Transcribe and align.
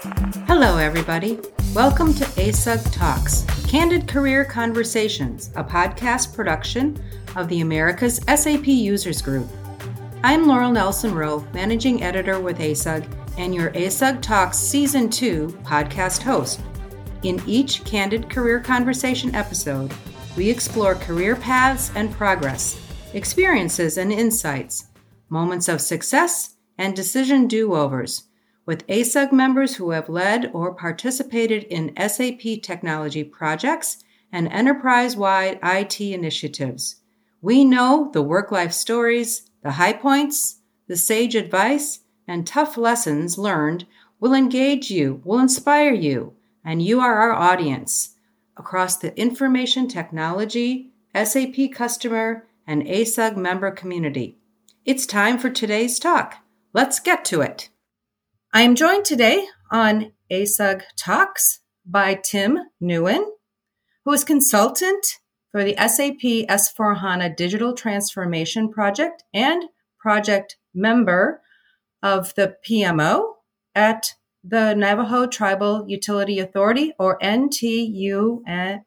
Hello, 0.00 0.76
everybody. 0.76 1.40
Welcome 1.74 2.14
to 2.14 2.24
ASUG 2.24 2.92
Talks, 2.92 3.44
Candid 3.66 4.06
Career 4.06 4.44
Conversations, 4.44 5.50
a 5.56 5.64
podcast 5.64 6.36
production 6.36 6.96
of 7.34 7.48
the 7.48 7.62
America's 7.62 8.20
SAP 8.28 8.68
Users 8.68 9.20
Group. 9.20 9.48
I'm 10.22 10.46
Laurel 10.46 10.70
Nelson 10.70 11.12
Rowe, 11.12 11.44
Managing 11.52 12.04
Editor 12.04 12.38
with 12.38 12.58
ASUG 12.58 13.12
and 13.38 13.52
your 13.52 13.72
ASUG 13.72 14.22
Talks 14.22 14.56
Season 14.56 15.10
2 15.10 15.48
podcast 15.64 16.22
host. 16.22 16.60
In 17.24 17.42
each 17.44 17.84
Candid 17.84 18.30
Career 18.30 18.60
Conversation 18.60 19.34
episode, 19.34 19.92
we 20.36 20.48
explore 20.48 20.94
career 20.94 21.34
paths 21.34 21.90
and 21.96 22.12
progress, 22.12 22.80
experiences 23.14 23.98
and 23.98 24.12
insights, 24.12 24.86
moments 25.28 25.66
of 25.68 25.80
success, 25.80 26.54
and 26.78 26.94
decision 26.94 27.48
do 27.48 27.74
overs 27.74 28.27
with 28.68 28.86
ASUG 28.86 29.32
members 29.32 29.76
who 29.76 29.92
have 29.92 30.10
led 30.10 30.50
or 30.52 30.74
participated 30.74 31.62
in 31.70 31.90
SAP 31.96 32.60
technology 32.60 33.24
projects 33.24 34.04
and 34.30 34.46
enterprise 34.48 35.16
wide 35.16 35.58
IT 35.62 35.98
initiatives. 35.98 36.96
We 37.40 37.64
know 37.64 38.10
the 38.12 38.20
work 38.20 38.52
life 38.52 38.74
stories, 38.74 39.48
the 39.62 39.70
high 39.70 39.94
points, 39.94 40.58
the 40.86 40.98
sage 40.98 41.34
advice, 41.34 42.00
and 42.26 42.46
tough 42.46 42.76
lessons 42.76 43.38
learned 43.38 43.86
will 44.20 44.34
engage 44.34 44.90
you, 44.90 45.22
will 45.24 45.38
inspire 45.38 45.94
you, 45.94 46.34
and 46.62 46.82
you 46.82 47.00
are 47.00 47.14
our 47.14 47.32
audience 47.32 48.16
across 48.54 48.98
the 48.98 49.18
information 49.18 49.88
technology, 49.88 50.90
SAP 51.14 51.72
customer, 51.72 52.46
and 52.66 52.82
ASUG 52.82 53.34
member 53.34 53.70
community. 53.70 54.36
It's 54.84 55.06
time 55.06 55.38
for 55.38 55.48
today's 55.48 55.98
talk. 55.98 56.34
Let's 56.74 57.00
get 57.00 57.24
to 57.24 57.40
it. 57.40 57.70
I 58.50 58.62
am 58.62 58.76
joined 58.76 59.04
today 59.04 59.46
on 59.70 60.12
ASUG 60.32 60.80
Talks 60.98 61.60
by 61.84 62.14
Tim 62.14 62.58
Nguyen, 62.82 63.22
who 64.06 64.12
is 64.12 64.24
consultant 64.24 65.04
for 65.52 65.62
the 65.62 65.74
SAP 65.76 66.48
S4HANA 66.48 67.36
Digital 67.36 67.74
Transformation 67.74 68.70
Project 68.70 69.22
and 69.34 69.64
project 70.00 70.56
member 70.74 71.42
of 72.02 72.34
the 72.36 72.56
PMO 72.66 73.34
at 73.74 74.14
the 74.42 74.72
Navajo 74.72 75.26
Tribal 75.26 75.84
Utility 75.86 76.38
Authority, 76.38 76.92
or 76.98 77.18
NTUA. 77.18 78.80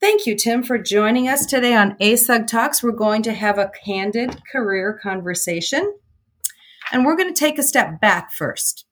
Thank 0.00 0.26
you, 0.26 0.36
Tim, 0.36 0.62
for 0.62 0.76
joining 0.76 1.28
us 1.28 1.46
today 1.46 1.74
on 1.74 1.96
ASUG 1.96 2.46
Talks. 2.46 2.82
We're 2.82 2.92
going 2.92 3.22
to 3.22 3.32
have 3.32 3.56
a 3.56 3.72
candid 3.86 4.42
career 4.52 5.00
conversation 5.02 5.94
and 6.92 7.04
we're 7.04 7.16
going 7.16 7.32
to 7.32 7.38
take 7.38 7.58
a 7.58 7.62
step 7.62 8.00
back 8.00 8.32
first. 8.32 8.86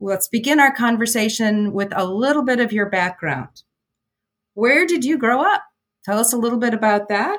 Let's 0.00 0.28
begin 0.28 0.60
our 0.60 0.74
conversation 0.74 1.72
with 1.72 1.92
a 1.94 2.06
little 2.06 2.42
bit 2.42 2.60
of 2.60 2.72
your 2.72 2.88
background. 2.88 3.62
Where 4.54 4.86
did 4.86 5.04
you 5.04 5.18
grow 5.18 5.42
up? 5.42 5.62
Tell 6.04 6.18
us 6.18 6.32
a 6.32 6.38
little 6.38 6.58
bit 6.58 6.74
about 6.74 7.08
that. 7.08 7.38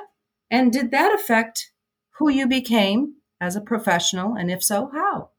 And 0.50 0.72
did 0.72 0.90
that 0.90 1.14
affect 1.14 1.72
who 2.18 2.28
you 2.28 2.46
became 2.46 3.14
as 3.40 3.56
a 3.56 3.60
professional? 3.60 4.34
And 4.34 4.50
if 4.50 4.62
so, 4.62 4.90
how? 4.92 5.30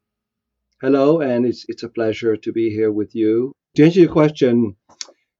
Hello, 0.80 1.20
and 1.20 1.46
it's, 1.46 1.64
it's 1.68 1.82
a 1.82 1.88
pleasure 1.88 2.36
to 2.36 2.52
be 2.52 2.68
here 2.70 2.92
with 2.92 3.14
you. 3.14 3.52
To 3.76 3.84
answer 3.84 4.00
your 4.00 4.12
question, 4.12 4.76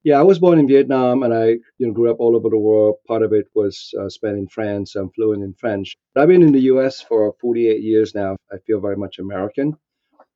yeah, 0.05 0.21
I 0.21 0.23
was 0.23 0.39
born 0.39 0.59
in 0.59 0.69
Vietnam, 0.69 1.23
and 1.23 1.33
I 1.33 1.47
you 1.79 1.87
know 1.87 1.93
grew 1.93 2.11
up 2.11 2.21
all 2.21 2.37
over 2.37 2.51
the 2.51 2.59
world. 2.59 2.97
Part 3.09 3.23
of 3.23 3.33
it 3.33 3.47
was 3.55 3.93
uh, 3.99 4.11
spent 4.11 4.37
in 4.37 4.47
France. 4.47 4.95
I'm 4.95 5.11
fluent 5.11 5.43
in 5.43 5.55
French. 5.55 5.97
I've 6.15 6.29
been 6.29 6.43
in 6.43 6.53
the 6.53 6.69
U.S. 6.73 7.01
for 7.01 7.35
48 7.41 7.83
years 7.83 8.15
now. 8.15 8.37
I 8.53 8.59
feel 8.67 8.81
very 8.81 8.97
much 8.97 9.19
American. 9.19 9.73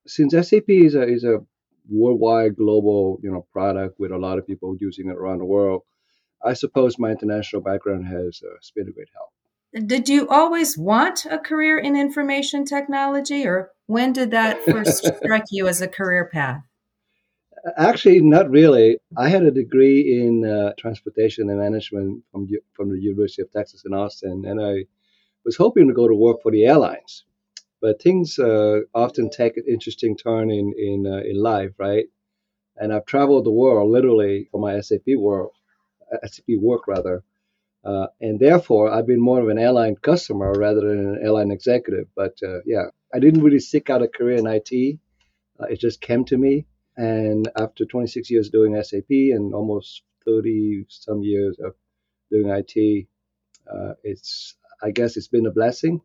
Since 0.06 0.32
SAP 0.32 0.68
is 0.68 0.94
a 0.94 1.02
is 1.02 1.22
a 1.22 1.40
worldwide 1.90 2.56
global 2.56 3.20
you 3.22 3.30
know 3.30 3.46
product 3.52 4.00
with 4.00 4.10
a 4.10 4.18
lot 4.18 4.38
of 4.38 4.46
people 4.46 4.74
using 4.80 5.08
it 5.10 5.16
around 5.16 5.38
the 5.38 5.44
world, 5.44 5.82
I 6.42 6.54
suppose 6.54 6.98
my 6.98 7.10
international 7.10 7.60
background 7.60 8.06
has 8.06 8.40
uh, 8.42 8.56
been 8.74 8.88
a 8.88 8.92
great 8.92 9.08
help. 9.14 9.86
Did 9.86 10.08
you 10.08 10.26
always 10.28 10.78
want 10.78 11.26
a 11.30 11.38
career 11.38 11.76
in 11.78 11.94
information 11.94 12.64
technology, 12.64 13.46
or 13.46 13.70
when 13.86 14.14
did 14.14 14.30
that 14.30 14.62
first 14.70 15.04
strike 15.18 15.44
you 15.50 15.68
as 15.68 15.82
a 15.82 15.88
career 15.88 16.30
path? 16.32 16.62
Actually, 17.76 18.20
not 18.20 18.50
really. 18.50 18.98
I 19.16 19.28
had 19.28 19.42
a 19.42 19.50
degree 19.50 20.20
in 20.22 20.44
uh, 20.44 20.72
transportation 20.78 21.50
and 21.50 21.58
management 21.58 22.24
from 22.30 22.46
from 22.74 22.90
the 22.90 23.00
University 23.00 23.42
of 23.42 23.50
Texas 23.50 23.84
in 23.84 23.94
Austin, 23.94 24.44
and 24.46 24.60
I 24.60 24.84
was 25.44 25.56
hoping 25.56 25.88
to 25.88 25.94
go 25.94 26.06
to 26.08 26.14
work 26.14 26.42
for 26.42 26.52
the 26.52 26.64
airlines. 26.66 27.24
But 27.80 28.02
things 28.02 28.38
uh, 28.38 28.80
often 28.94 29.30
take 29.30 29.56
an 29.56 29.64
interesting 29.68 30.16
turn 30.16 30.50
in 30.50 30.72
in 30.76 31.06
uh, 31.06 31.22
in 31.30 31.36
life, 31.36 31.72
right? 31.78 32.06
And 32.76 32.92
I've 32.92 33.06
traveled 33.06 33.44
the 33.44 33.58
world 33.62 33.90
literally 33.90 34.48
for 34.50 34.60
my 34.60 34.80
SAP 34.80 35.08
uh, 35.08 36.26
SAP 36.26 36.48
work 36.60 36.86
rather, 36.86 37.24
uh, 37.84 38.06
and 38.20 38.38
therefore 38.38 38.90
I've 38.90 39.06
been 39.06 39.20
more 39.20 39.40
of 39.40 39.48
an 39.48 39.58
airline 39.58 39.96
customer 39.96 40.52
rather 40.52 40.80
than 40.80 41.14
an 41.14 41.20
airline 41.22 41.50
executive. 41.50 42.06
But 42.14 42.34
uh, 42.42 42.60
yeah, 42.66 42.86
I 43.12 43.18
didn't 43.18 43.42
really 43.42 43.60
seek 43.60 43.90
out 43.90 44.02
a 44.02 44.08
career 44.08 44.36
in 44.36 44.46
IT. 44.46 44.72
it 44.72 45.80
just 45.80 46.00
came 46.00 46.24
to 46.26 46.36
me 46.36 46.66
and 46.98 47.48
after 47.56 47.84
26 47.84 48.28
years 48.28 48.50
doing 48.50 48.80
SAP 48.82 49.08
and 49.08 49.54
almost 49.54 50.02
30 50.26 50.84
some 50.88 51.22
years 51.22 51.56
of 51.64 51.74
doing 52.30 52.50
IT, 52.50 53.06
uh, 53.72 53.94
it's 54.02 54.56
I 54.82 54.90
guess 54.90 55.16
it's 55.16 55.28
been 55.28 55.46
a 55.46 55.52
blessing, 55.52 56.00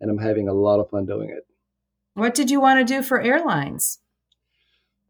and 0.00 0.10
I'm 0.10 0.18
having 0.18 0.48
a 0.48 0.54
lot 0.54 0.80
of 0.80 0.90
fun 0.90 1.06
doing 1.06 1.28
it. 1.30 1.46
What 2.14 2.34
did 2.34 2.50
you 2.50 2.60
want 2.60 2.80
to 2.80 2.94
do 2.94 3.02
for 3.02 3.20
airlines? 3.20 3.98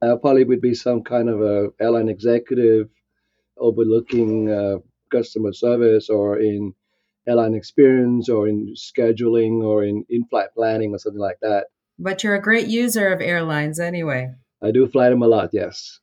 I 0.03 0.09
probably 0.21 0.45
would 0.45 0.61
be 0.61 0.75
some 0.75 1.03
kind 1.03 1.29
of 1.29 1.41
a 1.41 1.69
airline 1.81 2.09
executive 2.09 2.89
overlooking 3.57 4.51
uh, 4.51 4.79
customer 5.13 5.53
service 5.53 6.09
or 6.09 6.41
in 6.41 6.75
airline 7.29 7.55
experience 7.55 8.29
or 8.29 8.49
in 8.49 8.75
scheduling 8.75 9.63
or 9.63 9.85
in 9.85 10.05
in-flight 10.09 10.49
planning 10.55 10.93
or 10.93 10.99
something 10.99 11.21
like 11.21 11.39
that. 11.43 11.67
But 11.99 12.25
you're 12.25 12.35
a 12.35 12.43
great 12.43 12.67
user 12.67 13.13
of 13.13 13.21
airlines 13.21 13.79
anyway. 13.79 14.31
I 14.63 14.71
do 14.71 14.87
fly 14.87 15.09
them 15.11 15.23
a 15.23 15.29
lot, 15.29 15.51
yes. 15.53 16.01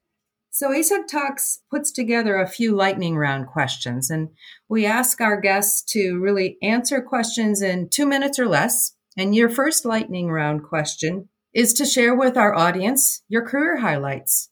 So 0.50 0.72
ASUG 0.72 1.08
Talks 1.08 1.62
puts 1.70 1.92
together 1.92 2.38
a 2.38 2.48
few 2.48 2.76
lightning 2.76 3.16
round 3.16 3.46
questions, 3.46 4.10
and 4.10 4.30
we 4.68 4.88
ask 4.88 5.22
our 5.22 5.40
guests 5.40 5.84
to 5.94 6.20
really 6.20 6.58
answer 6.64 7.00
questions 7.00 7.62
in 7.62 7.90
two 7.90 8.08
minutes 8.08 8.40
or 8.40 8.48
less. 8.48 8.94
And 9.16 9.36
your 9.36 9.50
first 9.50 9.86
lightning 9.86 10.32
round 10.32 10.64
question 10.64 11.30
is 11.54 11.74
to 11.74 11.86
share 11.86 12.16
with 12.16 12.38
our 12.38 12.56
audience 12.56 13.22
your 13.28 13.46
career 13.46 13.78
highlights. 13.78 14.50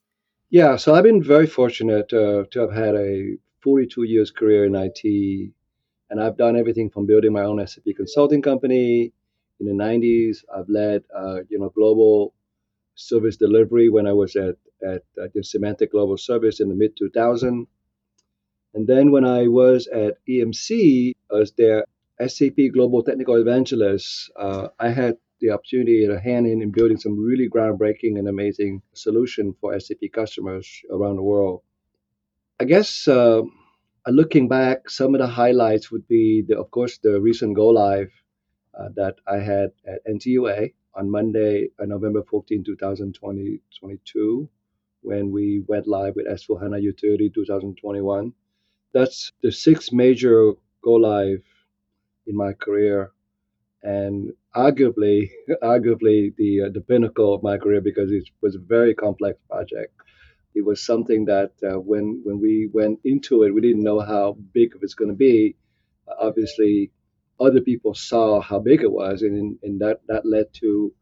Yeah, 0.51 0.75
so 0.75 0.93
I've 0.93 1.03
been 1.03 1.23
very 1.23 1.47
fortunate 1.47 2.13
uh, 2.13 2.43
to 2.51 2.59
have 2.59 2.71
had 2.71 2.95
a 2.95 3.37
42 3.63 4.03
years 4.03 4.29
career 4.29 4.65
in 4.65 4.75
IT, 4.75 5.51
and 6.11 6.21
I've 6.21 6.37
done 6.37 6.55
everything 6.55 6.91
from 6.91 7.07
building 7.07 7.33
my 7.33 7.41
own 7.41 7.65
SAP 7.65 7.95
consulting 7.97 8.43
company 8.43 9.11
in 9.59 9.65
the 9.65 9.73
90s. 9.73 10.43
I've 10.55 10.69
led, 10.69 11.03
uh, 11.17 11.37
you 11.49 11.57
know, 11.57 11.69
global 11.69 12.35
service 12.95 13.37
delivery 13.37 13.89
when 13.89 14.07
I 14.07 14.13
was 14.13 14.35
at, 14.35 14.55
at, 14.83 15.03
at 15.21 15.33
the 15.33 15.41
Symantec 15.41 15.91
Global 15.91 16.17
Service 16.17 16.59
in 16.59 16.69
the 16.69 16.75
mid 16.75 16.97
2000. 16.97 17.67
And 18.73 18.87
then 18.87 19.11
when 19.11 19.25
I 19.25 19.47
was 19.47 19.87
at 19.87 20.17
EMC 20.27 21.13
as 21.33 21.53
their 21.53 21.85
SAP 22.25 22.57
Global 22.73 23.03
Technical 23.03 23.35
Evangelist, 23.35 24.31
uh, 24.37 24.69
I 24.79 24.89
had 24.89 25.17
the 25.39 25.51
opportunity 25.51 26.07
to 26.07 26.19
hand 26.19 26.47
in 26.47 26.61
in 26.61 26.71
building 26.71 26.97
some 26.97 27.19
really 27.19 27.49
groundbreaking 27.49 28.17
and 28.17 28.27
amazing 28.27 28.81
solution 28.93 29.53
for 29.59 29.77
SAP 29.79 30.11
customers 30.13 30.81
around 30.91 31.17
the 31.17 31.23
world. 31.23 31.61
I 32.59 32.63
guess 32.63 33.07
uh, 33.07 33.41
looking 34.07 34.47
back, 34.47 34.89
some 34.89 35.13
of 35.13 35.19
the 35.19 35.27
highlights 35.27 35.91
would 35.91 36.07
be, 36.07 36.43
the, 36.47 36.57
of 36.57 36.71
course, 36.71 36.99
the 36.99 37.19
recent 37.19 37.55
go 37.55 37.67
live 37.67 38.11
uh, 38.77 38.89
that 38.95 39.15
I 39.27 39.39
had 39.39 39.71
at 39.85 40.05
NTUA 40.07 40.73
on 40.95 41.09
Monday, 41.11 41.69
uh, 41.79 41.85
November 41.85 42.23
14, 42.29 42.63
2022, 42.63 44.49
when 45.01 45.31
we 45.31 45.63
went 45.67 45.87
live 45.87 46.15
with 46.15 46.27
S4 46.27 46.61
HANA 46.61 46.79
Utility 46.79 47.29
2021. 47.29 48.33
That's 48.93 49.31
the 49.43 49.51
sixth 49.51 49.93
major 49.93 50.53
go 50.83 50.93
live 50.93 51.43
in 52.27 52.35
my 52.37 52.53
career, 52.53 53.11
and 53.83 54.33
arguably, 54.55 55.29
arguably 55.63 56.35
the 56.37 56.63
uh, 56.63 56.69
the 56.73 56.81
pinnacle 56.81 57.33
of 57.33 57.43
my 57.43 57.57
career 57.57 57.81
because 57.81 58.11
it 58.11 58.25
was 58.41 58.55
a 58.55 58.59
very 58.75 58.95
complex 58.95 59.39
project. 59.49 59.93
It 60.55 60.65
was 60.65 60.85
something 60.85 61.25
that 61.25 61.53
uh, 61.63 61.79
when 61.79 62.21
when 62.23 62.39
we 62.41 62.69
went 62.73 62.99
into 63.05 63.43
it, 63.43 63.53
we 63.53 63.61
didn't 63.61 63.83
know 63.83 63.99
how 64.01 64.37
big 64.53 64.73
it 64.75 64.81
was 64.81 64.95
going 64.95 65.11
to 65.11 65.17
be. 65.17 65.55
obviously, 66.19 66.91
other 67.39 67.61
people 67.61 67.93
saw 67.93 68.41
how 68.41 68.59
big 68.59 68.81
it 68.81 68.91
was, 68.91 69.21
and, 69.21 69.57
and 69.63 69.79
that, 69.81 70.01
that 70.07 70.25
led 70.25 70.53
to 70.53 70.93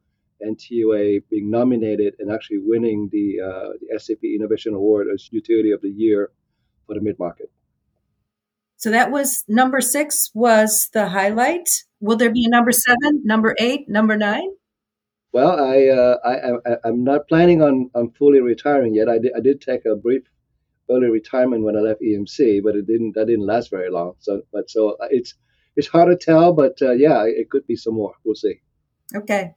NTUA 0.45 1.23
being 1.29 1.49
nominated 1.49 2.15
and 2.19 2.31
actually 2.31 2.59
winning 2.59 3.09
the, 3.11 3.39
uh, 3.41 3.69
the 3.79 3.99
SAP 3.99 4.23
Innovation 4.23 4.73
Award 4.73 5.07
as 5.13 5.29
Utility 5.31 5.71
of 5.71 5.81
the 5.81 5.89
Year 5.89 6.31
for 6.85 6.95
the 6.95 7.01
mid 7.01 7.17
market. 7.19 7.51
So 8.77 8.91
that 8.91 9.11
was 9.11 9.45
number 9.47 9.79
six 9.79 10.29
was 10.33 10.89
the 10.91 11.07
highlight. 11.07 11.69
Will 12.01 12.17
there 12.17 12.33
be 12.33 12.45
a 12.45 12.49
number 12.49 12.71
seven, 12.71 13.21
number 13.23 13.55
eight, 13.57 13.87
number 13.87 14.17
nine? 14.17 14.49
Well, 15.31 15.57
I, 15.59 15.87
uh, 15.87 16.17
I, 16.23 16.69
I 16.69 16.87
am 16.89 17.03
not 17.03 17.27
planning 17.27 17.61
on, 17.61 17.89
on 17.95 18.11
fully 18.11 18.41
retiring 18.41 18.93
yet. 18.93 19.07
I 19.07 19.19
did, 19.19 19.31
I 19.35 19.39
did 19.39 19.61
take 19.61 19.85
a 19.85 19.95
brief 19.95 20.23
early 20.89 21.09
retirement 21.09 21.63
when 21.63 21.77
I 21.77 21.79
left 21.79 22.01
EMC, 22.01 22.61
but 22.61 22.75
it 22.75 22.85
didn't 22.85 23.15
that 23.15 23.27
didn't 23.27 23.45
last 23.45 23.71
very 23.71 23.89
long. 23.89 24.13
So, 24.19 24.41
but 24.51 24.69
so 24.69 24.97
uh, 25.01 25.07
it's 25.09 25.33
it's 25.75 25.87
hard 25.87 26.09
to 26.09 26.25
tell, 26.25 26.53
but 26.53 26.81
uh, 26.81 26.91
yeah, 26.91 27.23
it 27.25 27.49
could 27.49 27.65
be 27.67 27.75
some 27.75 27.95
more. 27.95 28.13
We'll 28.23 28.35
see. 28.35 28.61
Okay, 29.15 29.55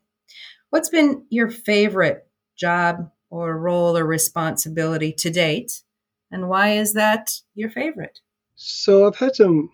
what's 0.71 0.89
been 0.89 1.25
your 1.31 1.51
favorite 1.51 2.27
job 2.57 3.11
or 3.31 3.59
role 3.59 3.97
or 3.97 4.05
responsibility 4.05 5.13
to 5.13 5.31
date, 5.31 5.83
and 6.31 6.49
why 6.49 6.71
is 6.71 6.95
that 6.95 7.31
your 7.55 7.71
favorite? 7.71 8.21
So 8.57 9.07
I've 9.07 9.17
had 9.17 9.37
some 9.37 9.71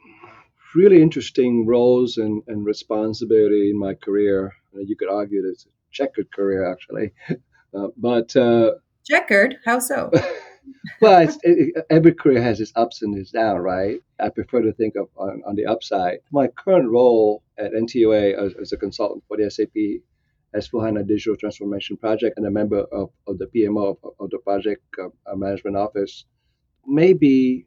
really 0.74 1.02
interesting 1.02 1.66
roles 1.66 2.16
and, 2.16 2.42
and 2.46 2.64
responsibility 2.64 3.70
in 3.70 3.78
my 3.78 3.94
career. 3.94 4.52
You 4.74 4.96
could 4.96 5.10
argue 5.10 5.42
that 5.42 5.50
it's 5.50 5.66
a 5.66 5.68
checkered 5.90 6.32
career, 6.32 6.70
actually, 6.70 7.12
uh, 7.74 7.88
but 7.96 8.34
uh, 8.36 8.72
checkered. 9.04 9.56
How 9.64 9.78
so? 9.78 10.10
well, 11.00 11.28
it, 11.42 11.86
every 11.90 12.14
career 12.14 12.42
has 12.42 12.60
its 12.60 12.72
ups 12.76 13.02
and 13.02 13.16
its 13.16 13.30
downs, 13.30 13.60
right? 13.60 14.00
I 14.20 14.28
prefer 14.28 14.62
to 14.62 14.72
think 14.72 14.96
of 14.96 15.08
on, 15.16 15.42
on 15.46 15.56
the 15.56 15.66
upside. 15.66 16.18
My 16.30 16.48
current 16.48 16.88
role 16.88 17.42
at 17.58 17.72
NTUA 17.72 18.38
as, 18.38 18.54
as 18.60 18.72
a 18.72 18.76
consultant 18.76 19.24
for 19.28 19.36
the 19.36 19.50
SAP 19.50 20.02
S4HANA 20.54 21.06
Digital 21.06 21.36
Transformation 21.36 21.96
Project 21.96 22.36
and 22.36 22.46
a 22.46 22.50
member 22.50 22.80
of, 22.92 23.10
of 23.26 23.38
the 23.38 23.46
PMO 23.46 23.96
of, 24.02 24.12
of 24.20 24.30
the 24.30 24.38
project 24.38 24.82
uh, 25.02 25.34
management 25.34 25.76
office 25.76 26.24
may 26.86 27.12
be 27.12 27.66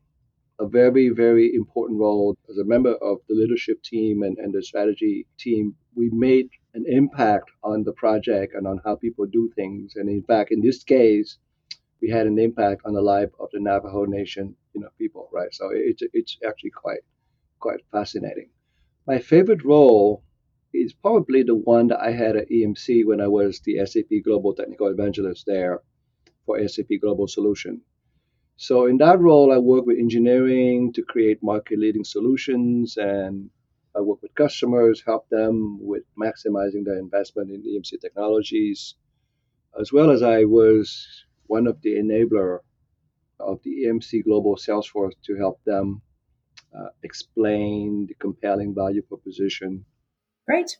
a 0.59 0.67
very, 0.67 1.09
very 1.09 1.53
important 1.53 1.99
role 1.99 2.37
as 2.49 2.57
a 2.57 2.63
member 2.63 2.93
of 2.95 3.17
the 3.27 3.35
leadership 3.35 3.81
team 3.83 4.23
and, 4.23 4.37
and 4.37 4.53
the 4.53 4.63
strategy 4.63 5.25
team. 5.37 5.75
We 5.95 6.09
made 6.11 6.49
an 6.73 6.85
impact 6.87 7.49
on 7.63 7.83
the 7.83 7.93
project 7.93 8.53
and 8.53 8.67
on 8.67 8.79
how 8.85 8.95
people 8.95 9.25
do 9.25 9.51
things. 9.55 9.93
And 9.95 10.09
in 10.09 10.23
fact, 10.23 10.51
in 10.51 10.61
this 10.61 10.83
case, 10.83 11.37
we 12.05 12.11
had 12.11 12.27
an 12.27 12.37
impact 12.37 12.81
on 12.85 12.93
the 12.93 13.01
life 13.01 13.31
of 13.39 13.49
the 13.51 13.59
Navajo 13.59 14.05
Nation, 14.05 14.55
you 14.73 14.81
know, 14.81 14.89
people, 14.99 15.27
right? 15.33 15.51
So 15.51 15.71
it's 15.73 16.03
it's 16.13 16.37
actually 16.47 16.75
quite 16.83 17.03
quite 17.59 17.81
fascinating. 17.91 18.49
My 19.07 19.17
favorite 19.17 19.63
role 19.65 20.23
is 20.71 20.93
probably 20.93 21.41
the 21.41 21.55
one 21.55 21.87
that 21.87 22.01
I 22.09 22.11
had 22.11 22.35
at 22.35 22.49
EMC 22.49 23.07
when 23.09 23.21
I 23.21 23.27
was 23.27 23.59
the 23.59 23.83
SAP 23.89 24.11
Global 24.23 24.53
Technical 24.53 24.87
Evangelist 24.87 25.45
there 25.47 25.81
for 26.45 26.53
SAP 26.67 26.91
Global 27.01 27.27
Solution. 27.27 27.81
So 28.57 28.85
in 28.85 28.97
that 28.97 29.19
role, 29.19 29.51
I 29.51 29.57
work 29.57 29.85
with 29.87 29.97
engineering 29.97 30.93
to 30.93 31.01
create 31.01 31.41
market-leading 31.41 32.03
solutions, 32.03 32.97
and 32.97 33.49
I 33.97 34.01
work 34.01 34.21
with 34.21 34.35
customers, 34.35 35.01
help 35.11 35.27
them 35.29 35.79
with 35.81 36.03
maximizing 36.25 36.83
their 36.85 36.99
investment 36.99 37.49
in 37.49 37.63
EMC 37.63 37.99
technologies, 37.99 38.95
as 39.81 39.91
well 39.91 40.09
as 40.11 40.21
I 40.21 40.43
was 40.45 41.24
one 41.47 41.67
of 41.67 41.81
the 41.81 41.95
enabler 41.95 42.59
of 43.39 43.59
the 43.63 43.85
EMC 43.85 44.23
Global 44.23 44.55
Salesforce 44.55 45.13
to 45.25 45.35
help 45.35 45.59
them 45.65 46.01
uh, 46.77 46.87
explain 47.03 48.05
the 48.07 48.15
compelling 48.15 48.73
value 48.73 49.01
proposition. 49.01 49.85
Great. 50.47 50.77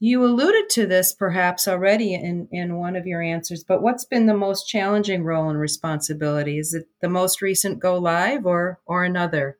You 0.00 0.24
alluded 0.24 0.68
to 0.70 0.86
this 0.86 1.14
perhaps 1.14 1.66
already 1.66 2.14
in, 2.14 2.48
in 2.50 2.76
one 2.76 2.96
of 2.96 3.06
your 3.06 3.22
answers, 3.22 3.64
but 3.64 3.80
what's 3.80 4.04
been 4.04 4.26
the 4.26 4.36
most 4.36 4.68
challenging 4.68 5.24
role 5.24 5.48
and 5.48 5.58
responsibility? 5.58 6.58
Is 6.58 6.74
it 6.74 6.86
the 7.00 7.08
most 7.08 7.40
recent 7.40 7.78
go 7.78 7.98
live 7.98 8.44
or, 8.44 8.80
or 8.86 9.04
another? 9.04 9.58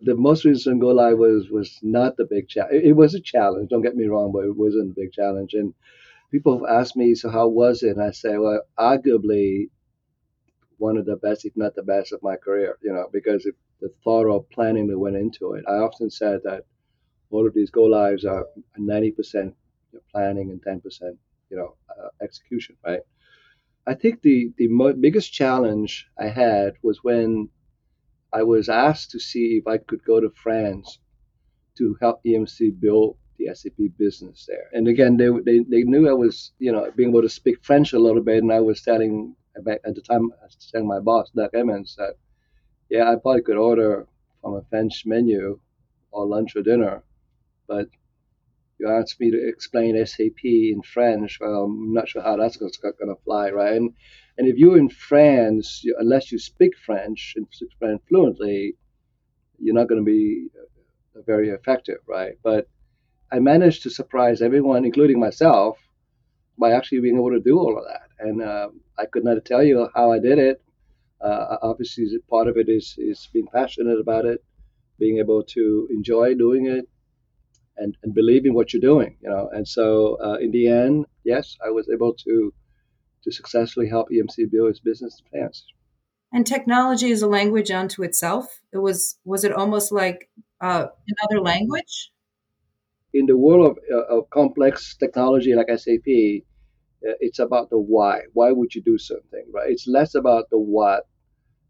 The 0.00 0.16
most 0.16 0.44
recent 0.44 0.80
go 0.80 0.88
live 0.88 1.18
was, 1.18 1.48
was 1.50 1.78
not 1.82 2.16
the 2.16 2.26
big 2.28 2.48
challenge. 2.48 2.74
It, 2.74 2.88
it 2.88 2.92
was 2.94 3.14
a 3.14 3.20
challenge, 3.20 3.70
don't 3.70 3.82
get 3.82 3.96
me 3.96 4.06
wrong, 4.06 4.32
but 4.32 4.44
it 4.44 4.56
wasn't 4.56 4.90
a 4.90 5.00
big 5.00 5.12
challenge. 5.12 5.52
And 5.52 5.74
people 6.34 6.58
have 6.58 6.80
asked 6.80 6.96
me, 6.96 7.14
so 7.14 7.30
how 7.30 7.48
was 7.48 7.84
it? 7.84 7.96
And 7.96 8.02
I 8.02 8.12
say, 8.12 8.36
well, 8.38 8.62
arguably 8.78 9.70
one 10.78 10.96
of 10.96 11.06
the 11.06 11.16
best, 11.16 11.44
if 11.44 11.56
not 11.56 11.74
the 11.74 11.82
best, 11.82 12.12
of 12.12 12.22
my 12.22 12.36
career, 12.36 12.78
you 12.82 12.92
know, 12.92 13.08
because 13.12 13.46
the 13.80 13.88
thought 14.04 14.26
of 14.28 14.48
planning 14.50 14.86
that 14.88 14.98
went 14.98 15.16
into 15.16 15.54
it. 15.54 15.64
I 15.68 15.74
often 15.74 16.10
said 16.10 16.40
that 16.44 16.64
all 17.30 17.46
of 17.46 17.54
these 17.54 17.70
go 17.70 17.84
lives 17.84 18.24
are 18.24 18.46
90% 18.78 19.54
planning 20.12 20.50
and 20.50 20.62
10%, 20.62 21.18
you 21.50 21.56
know, 21.58 21.76
uh, 21.90 22.08
execution, 22.22 22.76
right? 22.86 23.02
I 23.86 23.94
think 23.94 24.22
the 24.22 24.52
the 24.58 24.68
mo- 24.68 24.94
biggest 24.94 25.32
challenge 25.32 26.08
I 26.18 26.28
had 26.28 26.74
was 26.82 27.04
when 27.04 27.50
I 28.32 28.42
was 28.44 28.68
asked 28.68 29.10
to 29.12 29.20
see 29.20 29.58
if 29.58 29.66
I 29.66 29.78
could 29.78 30.04
go 30.04 30.20
to 30.20 30.30
France 30.30 30.98
to 31.78 31.96
help 32.00 32.20
EMC 32.26 32.70
build 32.70 33.18
the 33.38 33.54
SAP 33.54 33.96
business 33.98 34.46
there. 34.46 34.68
And 34.72 34.88
again, 34.88 35.16
they, 35.16 35.28
they, 35.28 35.58
they 35.60 35.82
knew 35.82 36.08
I 36.08 36.12
was, 36.12 36.52
you 36.58 36.72
know, 36.72 36.90
being 36.96 37.10
able 37.10 37.22
to 37.22 37.28
speak 37.28 37.62
French 37.62 37.92
a 37.92 37.98
little 37.98 38.22
bit, 38.22 38.42
and 38.42 38.52
I 38.52 38.60
was 38.60 38.82
telling 38.82 39.36
at 39.56 39.64
the 39.64 40.00
time, 40.00 40.32
I 40.42 40.44
was 40.46 40.70
telling 40.70 40.88
my 40.88 41.00
boss, 41.00 41.30
Doug 41.30 41.54
Emmons, 41.54 41.94
that 41.96 42.14
yeah, 42.90 43.10
I 43.10 43.16
probably 43.16 43.42
could 43.42 43.56
order 43.56 44.06
from 44.40 44.56
a 44.56 44.62
French 44.68 45.04
menu 45.06 45.58
or 46.10 46.26
lunch 46.26 46.56
or 46.56 46.62
dinner, 46.62 47.02
but 47.66 47.88
you 48.78 48.88
asked 48.88 49.20
me 49.20 49.30
to 49.30 49.48
explain 49.48 50.04
SAP 50.04 50.44
in 50.44 50.82
French. 50.82 51.38
Well, 51.40 51.64
I'm 51.64 51.92
not 51.92 52.08
sure 52.08 52.22
how 52.22 52.36
that's 52.36 52.56
going 52.56 52.72
to 52.72 53.22
fly, 53.24 53.50
right? 53.50 53.74
And, 53.74 53.92
and 54.36 54.48
if 54.48 54.56
you're 54.56 54.78
in 54.78 54.88
France, 54.88 55.82
you, 55.84 55.96
unless 55.98 56.32
you 56.32 56.38
speak 56.38 56.72
French 56.76 57.34
and 57.36 57.46
speak 57.50 57.70
French 57.78 58.02
fluently, 58.08 58.76
you're 59.60 59.74
not 59.74 59.88
going 59.88 60.00
to 60.00 60.04
be 60.04 60.48
uh, 60.58 61.20
very 61.24 61.50
effective, 61.50 61.98
right? 62.06 62.32
But 62.42 62.68
I 63.32 63.38
managed 63.38 63.82
to 63.82 63.90
surprise 63.90 64.42
everyone, 64.42 64.84
including 64.84 65.18
myself, 65.18 65.78
by 66.58 66.72
actually 66.72 67.00
being 67.00 67.16
able 67.16 67.30
to 67.30 67.40
do 67.40 67.58
all 67.58 67.76
of 67.76 67.84
that. 67.84 68.08
And 68.18 68.42
uh, 68.42 68.68
I 68.98 69.06
could 69.06 69.24
not 69.24 69.44
tell 69.44 69.62
you 69.62 69.88
how 69.94 70.12
I 70.12 70.18
did 70.18 70.38
it. 70.38 70.62
Uh, 71.20 71.56
obviously, 71.62 72.06
part 72.28 72.48
of 72.48 72.56
it 72.56 72.68
is 72.68 72.96
is 72.98 73.28
being 73.32 73.46
passionate 73.52 73.98
about 73.98 74.24
it, 74.26 74.44
being 74.98 75.18
able 75.18 75.42
to 75.42 75.88
enjoy 75.90 76.34
doing 76.34 76.66
it, 76.66 76.86
and, 77.76 77.96
and 78.02 78.14
believe 78.14 78.46
in 78.46 78.54
what 78.54 78.72
you're 78.72 78.80
doing, 78.80 79.16
you 79.22 79.30
know. 79.30 79.48
And 79.52 79.66
so 79.66 80.18
uh, 80.22 80.36
in 80.40 80.50
the 80.50 80.68
end, 80.68 81.06
yes, 81.24 81.56
I 81.64 81.70
was 81.70 81.88
able 81.88 82.14
to 82.14 82.52
to 83.24 83.32
successfully 83.32 83.88
help 83.88 84.08
EMC 84.10 84.50
build 84.50 84.70
its 84.70 84.80
business 84.80 85.22
plans. 85.30 85.64
And 86.32 86.46
technology 86.46 87.10
is 87.10 87.22
a 87.22 87.28
language 87.28 87.70
unto 87.70 88.02
itself. 88.02 88.60
It 88.72 88.78
was 88.78 89.18
was 89.24 89.44
it 89.44 89.52
almost 89.52 89.92
like 89.92 90.28
uh, 90.60 90.86
another 91.08 91.40
language? 91.40 92.12
In 93.14 93.26
the 93.26 93.36
world 93.36 93.66
of, 93.70 93.78
uh, 93.90 94.16
of 94.18 94.28
complex 94.30 94.96
technology 94.96 95.54
like 95.54 95.68
SAP, 95.68 96.44
uh, 97.06 97.14
it's 97.20 97.38
about 97.38 97.70
the 97.70 97.78
why. 97.78 98.22
Why 98.34 98.52
would 98.52 98.74
you 98.74 98.82
do 98.82 98.98
something, 98.98 99.46
right? 99.52 99.70
It's 99.70 99.86
less 99.86 100.14
about 100.14 100.50
the 100.50 100.58
what 100.58 101.06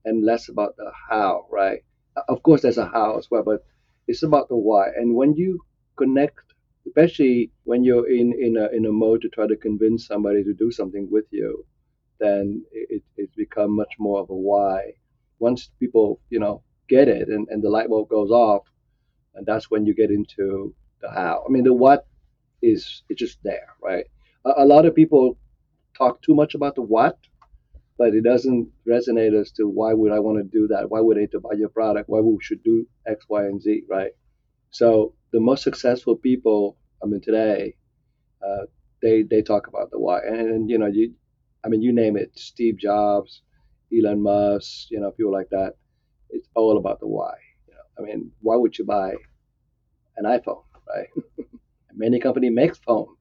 and 0.04 0.24
less 0.24 0.48
about 0.48 0.76
the 0.76 0.90
how, 1.10 1.46
right? 1.50 1.84
Of 2.28 2.42
course, 2.42 2.62
there's 2.62 2.78
a 2.78 2.86
how 2.86 3.18
as 3.18 3.30
well, 3.30 3.42
but 3.44 3.64
it's 4.08 4.22
about 4.22 4.48
the 4.48 4.56
why. 4.56 4.88
And 4.96 5.14
when 5.14 5.34
you 5.34 5.60
connect, 5.96 6.40
especially 6.86 7.50
when 7.64 7.84
you're 7.84 8.08
in 8.08 8.32
in 8.40 8.56
a 8.56 8.66
in 8.76 8.86
a 8.86 8.92
mode 8.92 9.22
to 9.22 9.28
try 9.28 9.46
to 9.46 9.56
convince 9.56 10.06
somebody 10.06 10.44
to 10.44 10.54
do 10.54 10.70
something 10.70 11.08
with 11.10 11.26
you, 11.30 11.64
then 12.20 12.64
it 12.72 13.02
it's 13.16 13.34
become 13.34 13.74
much 13.76 13.94
more 13.98 14.20
of 14.20 14.30
a 14.30 14.34
why. 14.34 14.92
Once 15.38 15.70
people 15.80 16.20
you 16.30 16.40
know 16.40 16.62
get 16.88 17.08
it 17.08 17.28
and, 17.28 17.48
and 17.50 17.62
the 17.62 17.70
light 17.70 17.88
bulb 17.88 18.08
goes 18.08 18.30
off, 18.30 18.62
and 19.34 19.46
that's 19.46 19.70
when 19.70 19.86
you 19.86 19.94
get 19.94 20.10
into 20.10 20.74
the 21.04 21.10
how. 21.20 21.44
I 21.46 21.50
mean, 21.52 21.64
the 21.64 21.74
what 21.84 22.06
is 22.62 23.02
it's 23.08 23.20
just 23.20 23.38
there, 23.42 23.68
right? 23.82 24.06
A, 24.44 24.64
a 24.64 24.66
lot 24.72 24.86
of 24.86 24.94
people 24.94 25.38
talk 25.96 26.22
too 26.22 26.34
much 26.34 26.54
about 26.54 26.74
the 26.74 26.82
what, 26.82 27.18
but 27.98 28.14
it 28.14 28.24
doesn't 28.24 28.68
resonate 28.88 29.38
as 29.40 29.52
to 29.52 29.62
why 29.68 29.92
would 29.92 30.12
I 30.12 30.18
want 30.18 30.38
to 30.38 30.58
do 30.58 30.66
that? 30.68 30.90
Why 30.90 31.00
would 31.00 31.16
I 31.16 31.22
need 31.22 31.32
to 31.32 31.40
buy 31.40 31.54
your 31.56 31.68
product? 31.68 32.08
Why 32.08 32.20
we 32.20 32.36
should 32.40 32.62
do 32.64 32.86
X, 33.06 33.24
Y, 33.28 33.42
and 33.44 33.60
Z, 33.62 33.84
right? 33.88 34.12
So 34.70 35.14
the 35.32 35.40
most 35.40 35.62
successful 35.62 36.16
people, 36.16 36.76
I 37.02 37.06
mean, 37.06 37.20
today, 37.20 37.76
uh, 38.46 38.64
they 39.02 39.22
they 39.22 39.42
talk 39.42 39.68
about 39.68 39.90
the 39.90 39.98
why, 39.98 40.20
and, 40.26 40.40
and, 40.54 40.70
you 40.70 40.78
know, 40.78 40.86
you, 40.86 41.14
I 41.64 41.68
mean, 41.68 41.82
you 41.82 41.92
name 41.92 42.16
it, 42.16 42.30
Steve 42.34 42.78
Jobs, 42.78 43.42
Elon 43.96 44.20
Musk, 44.22 44.90
you 44.90 45.00
know, 45.00 45.10
people 45.12 45.32
like 45.32 45.50
that. 45.50 45.74
It's 46.30 46.48
all 46.54 46.76
about 46.78 47.00
the 47.00 47.06
why. 47.06 47.34
You 47.68 47.74
know, 47.74 47.86
I 47.98 48.00
mean, 48.06 48.32
why 48.40 48.56
would 48.56 48.76
you 48.78 48.84
buy 48.84 49.14
an 50.16 50.24
iPhone, 50.24 50.62
right? 50.88 51.08
Many 51.92 52.18
company 52.20 52.50
makes 52.50 52.78
phones, 52.78 53.16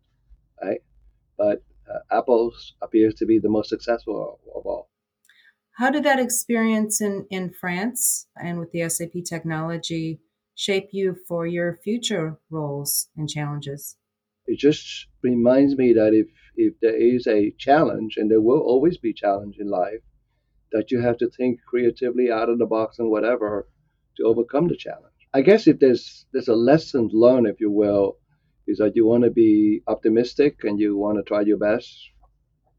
right? 0.61 0.81
But 1.37 1.63
uh, 1.89 1.99
Apple 2.17 2.53
appears 2.81 3.15
to 3.15 3.25
be 3.25 3.39
the 3.39 3.49
most 3.49 3.69
successful 3.69 4.39
of, 4.45 4.59
of 4.59 4.65
all. 4.65 4.89
How 5.77 5.89
did 5.89 6.03
that 6.03 6.19
experience 6.19 7.01
in, 7.01 7.25
in 7.31 7.51
France 7.51 8.27
and 8.35 8.59
with 8.59 8.71
the 8.71 8.87
SAP 8.89 9.23
technology 9.27 10.19
shape 10.55 10.89
you 10.91 11.15
for 11.27 11.47
your 11.47 11.79
future 11.83 12.39
roles 12.49 13.09
and 13.17 13.27
challenges? 13.27 13.95
It 14.45 14.59
just 14.59 15.07
reminds 15.23 15.75
me 15.75 15.93
that 15.93 16.13
if, 16.13 16.27
if 16.55 16.79
there 16.81 16.95
is 16.95 17.25
a 17.27 17.51
challenge, 17.57 18.17
and 18.17 18.29
there 18.29 18.41
will 18.41 18.59
always 18.59 18.97
be 18.97 19.13
challenge 19.13 19.55
in 19.59 19.67
life, 19.67 20.01
that 20.71 20.91
you 20.91 21.01
have 21.01 21.17
to 21.17 21.29
think 21.29 21.59
creatively 21.65 22.29
out 22.31 22.49
of 22.49 22.59
the 22.59 22.65
box 22.65 22.99
and 22.99 23.09
whatever 23.09 23.67
to 24.17 24.23
overcome 24.23 24.67
the 24.67 24.75
challenge. 24.75 25.12
I 25.33 25.41
guess 25.41 25.67
if 25.67 25.79
there's 25.79 26.25
there's 26.31 26.47
a 26.47 26.55
lesson 26.55 27.09
learned, 27.11 27.47
if 27.47 27.59
you 27.59 27.71
will, 27.71 28.17
is 28.67 28.77
that 28.77 28.95
you 28.95 29.05
want 29.05 29.23
to 29.23 29.31
be 29.31 29.81
optimistic 29.87 30.63
and 30.63 30.79
you 30.79 30.95
want 30.95 31.17
to 31.17 31.23
try 31.23 31.41
your 31.41 31.57
best 31.57 32.09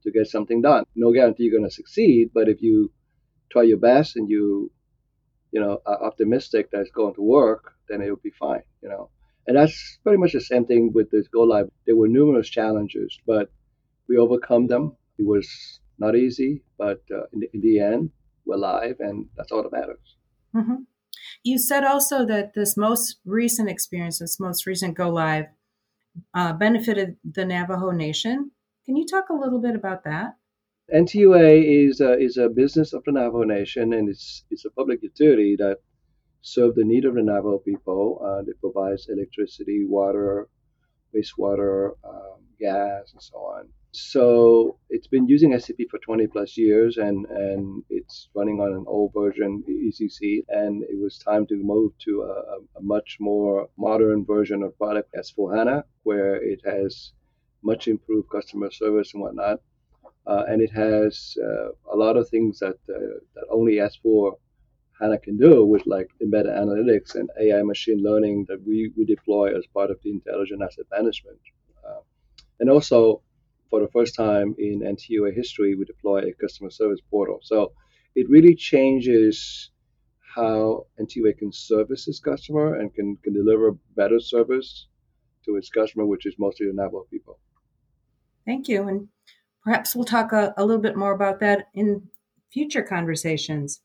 to 0.04 0.10
get 0.10 0.26
something 0.28 0.62
done. 0.62 0.84
No 0.94 1.12
guarantee 1.12 1.44
you're 1.44 1.58
going 1.58 1.68
to 1.68 1.74
succeed, 1.74 2.30
but 2.32 2.48
if 2.48 2.62
you 2.62 2.92
try 3.50 3.62
your 3.62 3.78
best 3.78 4.16
and 4.16 4.28
you, 4.28 4.70
you 5.50 5.60
know, 5.60 5.80
are 5.86 6.04
optimistic 6.04 6.70
that 6.70 6.80
it's 6.82 6.90
going 6.90 7.14
to 7.14 7.22
work, 7.22 7.74
then 7.88 8.02
it 8.02 8.08
will 8.08 8.20
be 8.22 8.30
fine, 8.30 8.62
you 8.82 8.88
know. 8.88 9.10
And 9.46 9.56
that's 9.56 9.98
pretty 10.02 10.18
much 10.18 10.32
the 10.32 10.40
same 10.40 10.64
thing 10.64 10.92
with 10.92 11.10
this 11.10 11.28
go 11.28 11.42
live. 11.42 11.70
There 11.86 11.96
were 11.96 12.08
numerous 12.08 12.48
challenges, 12.48 13.18
but 13.26 13.50
we 14.08 14.16
overcome 14.16 14.66
them. 14.66 14.96
It 15.18 15.26
was 15.26 15.80
not 15.98 16.16
easy, 16.16 16.62
but 16.78 17.02
uh, 17.10 17.24
in, 17.32 17.40
the, 17.40 17.50
in, 17.52 17.60
the, 17.60 17.80
end, 17.80 18.10
we're 18.46 18.56
live, 18.56 18.96
and 19.00 19.26
that's 19.36 19.52
all 19.52 19.62
that 19.62 19.72
matters. 19.72 20.16
Mm-hmm. 20.54 20.82
You 21.44 21.58
said 21.58 21.84
also 21.84 22.24
that 22.24 22.54
this 22.54 22.74
most 22.74 23.18
recent 23.26 23.68
experience, 23.68 24.18
this 24.18 24.40
most 24.40 24.66
recent 24.66 24.96
go 24.96 25.10
live, 25.10 25.46
uh, 26.32 26.54
benefited 26.54 27.16
the 27.22 27.44
Navajo 27.44 27.90
Nation. 27.90 28.50
Can 28.86 28.96
you 28.96 29.06
talk 29.06 29.28
a 29.28 29.34
little 29.34 29.60
bit 29.60 29.74
about 29.74 30.04
that? 30.04 30.36
NTUA 30.92 31.88
is 31.88 32.00
a, 32.00 32.18
is 32.18 32.38
a 32.38 32.48
business 32.48 32.94
of 32.94 33.04
the 33.04 33.12
Navajo 33.12 33.44
Nation, 33.44 33.92
and 33.92 34.08
it's 34.08 34.44
it's 34.50 34.64
a 34.64 34.70
public 34.70 35.02
utility 35.02 35.56
that 35.56 35.78
serves 36.40 36.76
the 36.76 36.84
need 36.84 37.04
of 37.04 37.14
the 37.14 37.22
Navajo 37.22 37.58
people. 37.58 38.20
Uh, 38.24 38.42
it 38.50 38.60
provides 38.60 39.08
electricity, 39.08 39.84
water, 39.86 40.48
wastewater, 41.14 41.92
um, 42.04 42.40
gas, 42.58 43.12
and 43.12 43.22
so 43.22 43.36
on. 43.36 43.68
So 43.94 44.76
it's 44.90 45.06
been 45.06 45.28
using 45.28 45.56
SAP 45.56 45.88
for 45.88 46.00
20 46.00 46.26
plus 46.26 46.58
years, 46.58 46.96
and 46.96 47.26
and 47.26 47.84
it's 47.88 48.28
running 48.34 48.60
on 48.60 48.72
an 48.72 48.84
old 48.88 49.12
version 49.14 49.62
ECC, 49.68 50.44
and 50.48 50.82
it 50.82 50.98
was 51.00 51.18
time 51.18 51.46
to 51.46 51.54
move 51.54 51.92
to 52.06 52.22
a, 52.22 52.78
a 52.78 52.82
much 52.82 53.18
more 53.20 53.68
modern 53.78 54.24
version 54.24 54.64
of 54.64 54.76
product 54.78 55.14
S4 55.14 55.56
HANA, 55.56 55.84
where 56.02 56.34
it 56.42 56.60
has 56.64 57.12
much 57.62 57.86
improved 57.86 58.28
customer 58.30 58.68
service 58.72 59.14
and 59.14 59.22
whatnot. 59.22 59.60
Uh, 60.26 60.42
and 60.48 60.60
it 60.60 60.72
has 60.72 61.36
uh, 61.40 61.68
a 61.92 61.96
lot 61.96 62.16
of 62.16 62.28
things 62.28 62.58
that 62.58 62.78
uh, 62.88 63.18
that 63.36 63.46
only 63.48 63.74
S4 63.74 64.32
HANA 65.00 65.18
can 65.18 65.36
do, 65.36 65.64
with 65.64 65.86
like 65.86 66.10
embedded 66.20 66.52
analytics 66.52 67.14
and 67.14 67.30
AI 67.40 67.62
machine 67.62 68.02
learning 68.02 68.46
that 68.48 68.60
we, 68.66 68.90
we 68.96 69.04
deploy 69.04 69.56
as 69.56 69.64
part 69.72 69.92
of 69.92 69.98
the 70.02 70.10
intelligent 70.10 70.62
asset 70.62 70.86
management. 70.90 71.38
Uh, 71.86 72.00
and 72.58 72.68
also, 72.68 73.22
for 73.74 73.80
the 73.80 73.88
first 73.88 74.14
time 74.14 74.54
in 74.56 74.82
NTUA 74.82 75.34
history, 75.34 75.74
we 75.74 75.84
deploy 75.84 76.18
a 76.20 76.32
customer 76.34 76.70
service 76.70 77.00
portal. 77.10 77.40
So 77.42 77.72
it 78.14 78.30
really 78.30 78.54
changes 78.54 79.72
how 80.36 80.86
NTUA 81.00 81.38
can 81.38 81.50
service 81.50 82.06
its 82.06 82.20
customer 82.20 82.76
and 82.76 82.94
can, 82.94 83.16
can 83.24 83.32
deliver 83.32 83.72
better 83.96 84.20
service 84.20 84.86
to 85.44 85.56
its 85.56 85.70
customer, 85.70 86.06
which 86.06 86.24
is 86.24 86.36
mostly 86.38 86.68
the 86.68 86.72
Navajo 86.72 87.04
people. 87.10 87.40
Thank 88.46 88.68
you. 88.68 88.86
And 88.86 89.08
perhaps 89.64 89.96
we'll 89.96 90.04
talk 90.04 90.32
a, 90.32 90.54
a 90.56 90.64
little 90.64 90.80
bit 90.80 90.96
more 90.96 91.12
about 91.12 91.40
that 91.40 91.66
in 91.74 92.02
future 92.52 92.84
conversations 92.84 93.80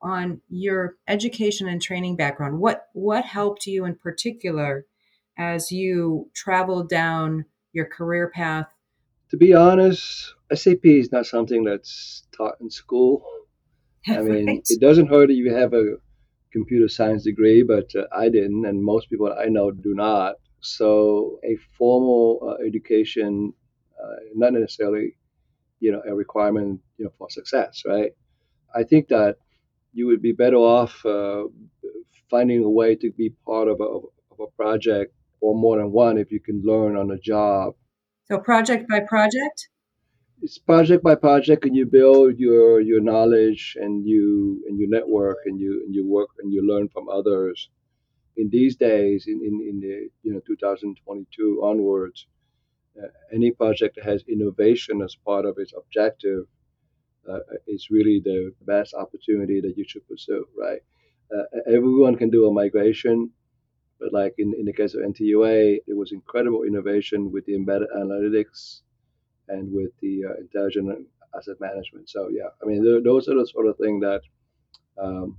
on 0.00 0.40
your 0.48 0.94
education 1.08 1.68
and 1.68 1.82
training 1.82 2.16
background. 2.16 2.58
What 2.58 2.86
what 2.94 3.26
helped 3.26 3.66
you 3.66 3.84
in 3.84 3.96
particular 3.96 4.86
as 5.36 5.70
you 5.70 6.30
traveled 6.34 6.88
down 6.88 7.44
your 7.74 7.84
career 7.84 8.30
path? 8.34 8.68
To 9.34 9.38
be 9.38 9.52
honest, 9.52 10.32
SAP 10.54 10.84
is 10.84 11.10
not 11.10 11.26
something 11.26 11.64
that's 11.64 12.22
taught 12.36 12.54
in 12.60 12.70
school. 12.70 13.24
I 14.06 14.20
mean, 14.20 14.46
right. 14.46 14.62
it 14.68 14.80
doesn't 14.80 15.08
hurt 15.08 15.26
that 15.26 15.34
you 15.34 15.52
have 15.52 15.74
a 15.74 15.96
computer 16.52 16.86
science 16.86 17.24
degree, 17.24 17.64
but 17.64 17.92
uh, 17.96 18.04
I 18.16 18.28
didn't, 18.28 18.64
and 18.64 18.80
most 18.80 19.10
people 19.10 19.34
I 19.36 19.46
know 19.46 19.72
do 19.72 19.92
not. 19.92 20.36
So, 20.60 21.40
a 21.42 21.56
formal 21.76 22.48
uh, 22.48 22.64
education 22.64 23.52
uh, 24.00 24.14
not 24.36 24.52
necessarily, 24.52 25.16
you 25.80 25.90
know, 25.90 26.02
a 26.08 26.14
requirement, 26.14 26.80
you 26.96 27.06
know, 27.06 27.12
for 27.18 27.28
success, 27.28 27.82
right? 27.84 28.12
I 28.72 28.84
think 28.84 29.08
that 29.08 29.38
you 29.92 30.06
would 30.06 30.22
be 30.22 30.30
better 30.30 30.58
off 30.58 31.04
uh, 31.04 31.42
finding 32.30 32.62
a 32.62 32.70
way 32.70 32.94
to 32.94 33.10
be 33.10 33.30
part 33.44 33.66
of 33.66 33.80
a, 33.80 33.84
of 33.84 34.38
a 34.38 34.46
project 34.56 35.12
or 35.40 35.56
more 35.56 35.78
than 35.78 35.90
one 35.90 36.18
if 36.18 36.30
you 36.30 36.38
can 36.38 36.62
learn 36.64 36.96
on 36.96 37.08
the 37.08 37.18
job. 37.18 37.74
So 38.26 38.38
project 38.38 38.88
by 38.88 39.00
project? 39.00 39.68
It's 40.40 40.58
project 40.58 41.02
by 41.02 41.14
project, 41.14 41.64
and 41.64 41.76
you 41.76 41.86
build 41.86 42.38
your 42.38 42.80
your 42.80 43.00
knowledge 43.00 43.76
and 43.80 44.06
you 44.06 44.62
and 44.66 44.78
your 44.78 44.88
network, 44.88 45.38
and 45.46 45.60
you 45.60 45.82
and 45.84 45.94
you 45.94 46.06
work 46.08 46.30
and 46.38 46.52
you 46.52 46.66
learn 46.66 46.88
from 46.88 47.08
others. 47.08 47.68
In 48.36 48.48
these 48.50 48.76
days, 48.76 49.26
in, 49.28 49.40
in, 49.48 49.54
in 49.70 49.80
the 49.80 50.08
you 50.22 50.32
know 50.32 50.40
2022 50.46 51.60
onwards, 51.62 52.26
uh, 53.00 53.08
any 53.32 53.50
project 53.52 53.96
that 53.96 54.04
has 54.04 54.24
innovation 54.28 55.02
as 55.02 55.14
part 55.14 55.44
of 55.44 55.58
its 55.58 55.72
objective 55.76 56.46
uh, 57.28 57.40
is 57.66 57.88
really 57.90 58.20
the 58.24 58.52
best 58.62 58.94
opportunity 58.94 59.60
that 59.60 59.76
you 59.76 59.84
should 59.86 60.06
pursue, 60.08 60.46
right? 60.58 60.80
Uh, 61.34 61.44
everyone 61.66 62.16
can 62.16 62.30
do 62.30 62.46
a 62.46 62.52
migration, 62.52 63.30
but 63.98 64.12
like 64.12 64.34
in, 64.38 64.54
in 64.58 64.64
the 64.64 64.72
case 64.72 64.94
of 64.94 65.00
NTUA, 65.00 65.78
it 65.86 65.96
was 65.96 66.12
incredible 66.12 66.64
innovation 66.64 67.32
with 67.32 67.46
the 67.46 67.54
embedded 67.54 67.88
analytics 67.96 68.80
and 69.48 69.72
with 69.72 69.90
the 70.00 70.24
uh, 70.24 70.40
intelligent 70.40 71.06
asset 71.36 71.56
management. 71.60 72.08
So 72.08 72.28
yeah, 72.30 72.48
I 72.62 72.66
mean, 72.66 73.02
those 73.02 73.28
are 73.28 73.34
the 73.34 73.46
sort 73.46 73.66
of 73.66 73.76
thing 73.78 74.00
that 74.00 74.22
um, 74.98 75.38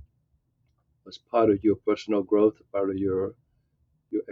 was 1.04 1.18
part 1.18 1.50
of 1.50 1.62
your 1.62 1.76
personal 1.76 2.22
growth, 2.22 2.54
part 2.72 2.90
of 2.90 2.96
your 2.96 3.34
your 4.10 4.22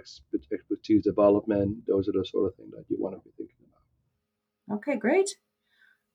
expertise 0.53 1.03
development. 1.03 1.79
Those 1.87 2.09
are 2.09 2.13
the 2.13 2.25
sort 2.25 2.47
of 2.47 2.57
things 2.57 2.73
that 2.73 2.85
you 2.89 2.97
want 2.99 3.17
to 3.17 3.21
be 3.25 3.31
thinking 3.37 3.57
about. 3.69 4.77
Okay, 4.79 4.97
great. 4.97 5.31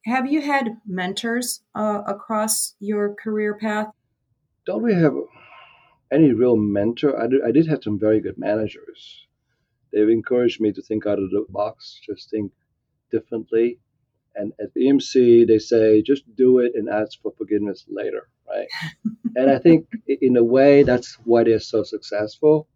Have 0.05 0.31
you 0.31 0.41
had 0.41 0.77
mentors 0.85 1.61
uh, 1.75 2.01
across 2.07 2.75
your 2.79 3.15
career 3.15 3.55
path? 3.55 3.87
Don't 4.65 4.81
we 4.81 4.93
have 4.93 5.13
any 6.11 6.33
real 6.33 6.55
mentor? 6.55 7.21
I 7.21 7.27
did, 7.27 7.41
I 7.43 7.51
did 7.51 7.67
have 7.67 7.83
some 7.83 7.99
very 7.99 8.19
good 8.19 8.37
managers. 8.37 9.27
They've 9.91 10.09
encouraged 10.09 10.61
me 10.61 10.71
to 10.71 10.81
think 10.81 11.05
out 11.05 11.19
of 11.19 11.29
the 11.31 11.45
box, 11.49 11.99
just 12.05 12.29
think 12.29 12.51
differently. 13.11 13.79
And 14.35 14.53
at 14.59 14.73
the 14.73 14.85
EMC, 14.85 15.47
they 15.47 15.59
say 15.59 16.01
just 16.01 16.23
do 16.35 16.59
it 16.59 16.73
and 16.75 16.87
ask 16.89 17.19
for 17.21 17.33
forgiveness 17.37 17.85
later, 17.89 18.29
right? 18.47 18.67
and 19.35 19.49
I 19.49 19.57
think 19.59 19.87
in 20.07 20.37
a 20.37 20.43
way 20.43 20.83
that's 20.83 21.15
why 21.25 21.43
they're 21.43 21.59
so 21.59 21.83
successful 21.83 22.67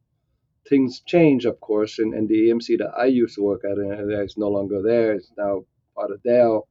things 0.68 1.02
change, 1.06 1.46
of 1.46 1.60
course, 1.60 2.00
and, 2.00 2.14
and 2.14 2.28
the 2.28 2.50
EMC 2.50 2.78
that 2.80 2.94
I 2.98 3.06
used 3.06 3.36
to 3.36 3.44
work 3.44 3.62
at 3.66 3.78
and 3.78 4.12
is 4.12 4.38
no 4.38 4.50
longer 4.50 4.82
there. 4.82 5.14
It's 5.14 5.32
now 5.38 5.66
part 5.96 6.12
of 6.12 6.24
Dell, 6.24 6.68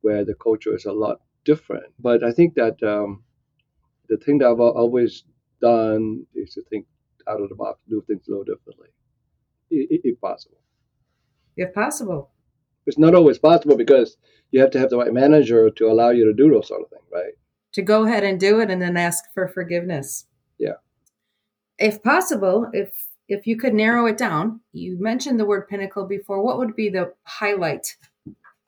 where 0.00 0.24
the 0.24 0.34
culture 0.34 0.74
is 0.74 0.86
a 0.86 0.92
lot 0.92 1.20
different. 1.44 1.86
But 1.98 2.24
I 2.24 2.32
think 2.32 2.54
that 2.54 2.82
um, 2.82 3.22
the 4.08 4.16
thing 4.16 4.38
that 4.38 4.48
I've 4.48 4.60
always 4.60 5.24
done 5.62 6.26
is 6.34 6.52
to 6.54 6.62
think 6.62 6.86
out 7.28 7.40
of 7.40 7.48
the 7.48 7.54
box, 7.54 7.78
do 7.88 8.02
things 8.06 8.26
a 8.28 8.30
little 8.30 8.44
differently, 8.44 8.88
if, 9.70 10.00
if 10.04 10.20
possible. 10.20 10.58
If 11.56 11.72
possible. 11.72 12.30
It's 12.86 12.98
not 12.98 13.14
always 13.14 13.38
possible 13.38 13.76
because 13.76 14.16
you 14.50 14.60
have 14.60 14.70
to 14.72 14.78
have 14.78 14.90
the 14.90 14.98
right 14.98 15.12
manager 15.12 15.70
to 15.70 15.86
allow 15.86 16.10
you 16.10 16.24
to 16.24 16.34
do 16.34 16.50
those 16.50 16.68
sort 16.68 16.82
of 16.82 16.90
things, 16.90 17.06
right? 17.12 17.32
To 17.74 17.82
go 17.82 18.04
ahead 18.04 18.24
and 18.24 18.38
do 18.38 18.60
it 18.60 18.70
and 18.70 18.82
then 18.82 18.96
ask 18.96 19.24
for 19.32 19.48
forgiveness. 19.48 20.26
Yeah. 20.58 20.74
If 21.78 22.02
possible, 22.02 22.68
if 22.72 22.90
if 23.28 23.46
you 23.46 23.56
could 23.56 23.72
narrow 23.72 24.06
it 24.06 24.18
down, 24.18 24.60
you 24.72 25.00
mentioned 25.00 25.40
the 25.40 25.46
word 25.46 25.68
pinnacle 25.68 26.06
before. 26.06 26.42
What 26.42 26.58
would 26.58 26.76
be 26.76 26.90
the 26.90 27.14
highlight 27.22 27.96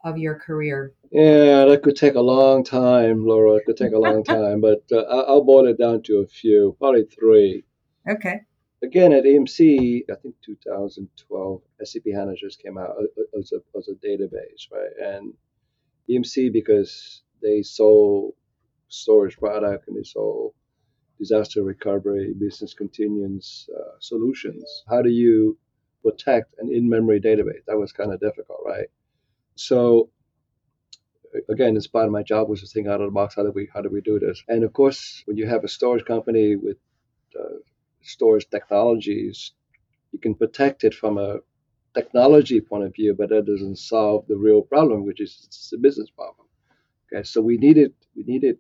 of 0.04 0.18
your 0.18 0.36
career? 0.38 0.92
Yeah, 1.10 1.64
that 1.64 1.80
could 1.82 1.96
take 1.96 2.14
a 2.14 2.20
long 2.20 2.62
time, 2.62 3.26
Laura. 3.26 3.54
It 3.56 3.64
could 3.66 3.76
take 3.76 3.92
a 3.92 3.98
long 3.98 4.22
time, 4.22 4.60
but 4.60 4.84
uh, 4.92 5.02
I'll 5.02 5.44
boil 5.44 5.66
it 5.66 5.78
down 5.78 6.02
to 6.04 6.18
a 6.18 6.26
few, 6.26 6.76
probably 6.78 7.04
three. 7.04 7.64
Okay. 8.08 8.40
Again, 8.82 9.12
at 9.12 9.24
EMC, 9.24 10.02
I 10.10 10.14
think 10.16 10.34
2012, 10.44 11.62
SAP 11.82 12.02
HANA 12.12 12.34
just 12.36 12.62
came 12.62 12.76
out 12.76 12.96
as 13.38 13.52
a, 13.52 13.78
as 13.78 13.88
a 13.88 13.94
database, 14.06 14.70
right? 14.70 14.90
And 15.02 15.32
EMC, 16.10 16.52
because 16.52 17.22
they 17.42 17.62
sold 17.62 18.34
storage 18.88 19.38
product 19.38 19.88
and 19.88 19.96
they 19.96 20.02
sold 20.02 20.52
disaster 21.18 21.62
recovery, 21.62 22.34
business 22.38 22.74
continuance 22.74 23.68
uh, 23.74 23.96
solutions. 24.00 24.84
How 24.88 25.00
do 25.00 25.10
you 25.10 25.56
protect 26.02 26.54
an 26.58 26.70
in-memory 26.70 27.20
database? 27.20 27.64
That 27.66 27.78
was 27.78 27.92
kind 27.92 28.12
of 28.12 28.20
difficult, 28.20 28.58
right? 28.66 28.88
So 29.56 30.10
again, 31.48 31.76
it's 31.76 31.86
part 31.86 32.06
of 32.06 32.12
my 32.12 32.22
job 32.22 32.48
was 32.48 32.60
to 32.60 32.66
think 32.66 32.86
out 32.86 33.00
of 33.00 33.08
the 33.08 33.12
box. 33.12 33.34
How 33.36 33.42
do 33.42 33.50
we 33.50 33.68
how 33.72 33.82
do 33.82 33.90
we 33.90 34.00
do 34.00 34.18
this? 34.18 34.42
And 34.48 34.64
of 34.64 34.72
course, 34.72 35.22
when 35.26 35.36
you 35.36 35.46
have 35.46 35.64
a 35.64 35.68
storage 35.68 36.04
company 36.04 36.56
with 36.56 36.78
uh, 37.38 37.58
storage 38.02 38.48
technologies, 38.50 39.52
you 40.12 40.18
can 40.18 40.34
protect 40.34 40.84
it 40.84 40.94
from 40.94 41.18
a 41.18 41.38
technology 41.94 42.60
point 42.60 42.84
of 42.84 42.94
view, 42.94 43.14
but 43.14 43.30
that 43.30 43.46
doesn't 43.46 43.78
solve 43.78 44.26
the 44.26 44.36
real 44.36 44.62
problem, 44.62 45.04
which 45.06 45.20
is 45.20 45.42
it's 45.46 45.72
a 45.72 45.78
business 45.78 46.10
problem. 46.10 46.46
Okay, 47.12 47.24
so 47.24 47.40
we 47.40 47.58
needed 47.58 47.94
we 48.16 48.24
needed 48.24 48.58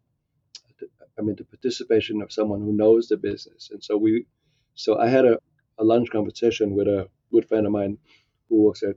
I 1.18 1.22
mean, 1.22 1.36
the 1.36 1.44
participation 1.44 2.22
of 2.22 2.32
someone 2.32 2.60
who 2.60 2.72
knows 2.72 3.08
the 3.08 3.16
business. 3.16 3.70
And 3.72 3.82
so 3.82 3.96
we, 3.96 4.26
so 4.74 4.98
I 4.98 5.08
had 5.08 5.24
a, 5.24 5.38
a 5.78 5.84
lunch 5.84 6.10
conversation 6.10 6.74
with 6.74 6.88
a 6.88 7.08
good 7.30 7.46
friend 7.48 7.66
of 7.66 7.72
mine 7.72 7.98
who 8.48 8.62
works 8.62 8.82
at, 8.82 8.96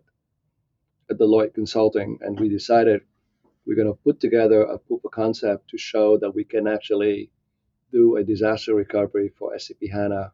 at 1.10 1.18
Deloitte 1.18 1.54
Consulting, 1.54 2.20
and 2.22 2.40
we 2.40 2.50
decided 2.50 3.02
we're 3.66 3.76
going 3.76 3.94
to 3.94 4.00
put 4.04 4.20
together 4.20 4.62
a 4.62 4.78
proof 4.78 5.04
of 5.04 5.12
concept 5.12 5.70
to 5.70 5.78
show 5.78 6.18
that 6.18 6.32
we 6.32 6.44
can 6.44 6.68
actually 6.68 7.30
do 7.92 8.18
a 8.18 8.24
disaster 8.24 8.74
recovery 8.76 9.32
for 9.38 9.58
SAP 9.58 9.78
HANA 9.92 10.32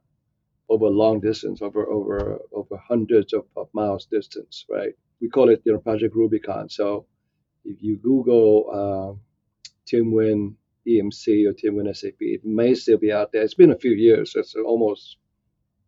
over 0.69 0.87
long 0.87 1.19
distance, 1.19 1.61
over 1.61 1.87
over 1.87 2.39
over 2.51 2.77
hundreds 2.77 3.33
of, 3.33 3.45
of 3.55 3.69
miles 3.73 4.05
distance, 4.05 4.65
right? 4.69 4.93
We 5.21 5.29
call 5.29 5.49
it 5.49 5.61
you 5.65 5.73
know 5.73 5.79
Project 5.79 6.15
Rubicon. 6.15 6.69
So 6.69 7.05
if 7.65 7.81
you 7.81 7.97
Google 7.97 8.69
uh, 8.71 9.13
Tim 9.85 10.11
Nguyen 10.11 10.55
EMC 10.87 11.47
or 11.47 11.53
Tim 11.53 11.75
Nguyen 11.75 11.95
SAP, 11.95 12.19
it 12.19 12.41
may 12.43 12.73
still 12.75 12.97
be 12.97 13.11
out 13.11 13.31
there. 13.31 13.41
It's 13.43 13.53
been 13.53 13.71
a 13.71 13.77
few 13.77 13.91
years. 13.91 14.33
It's 14.35 14.55
almost 14.55 15.17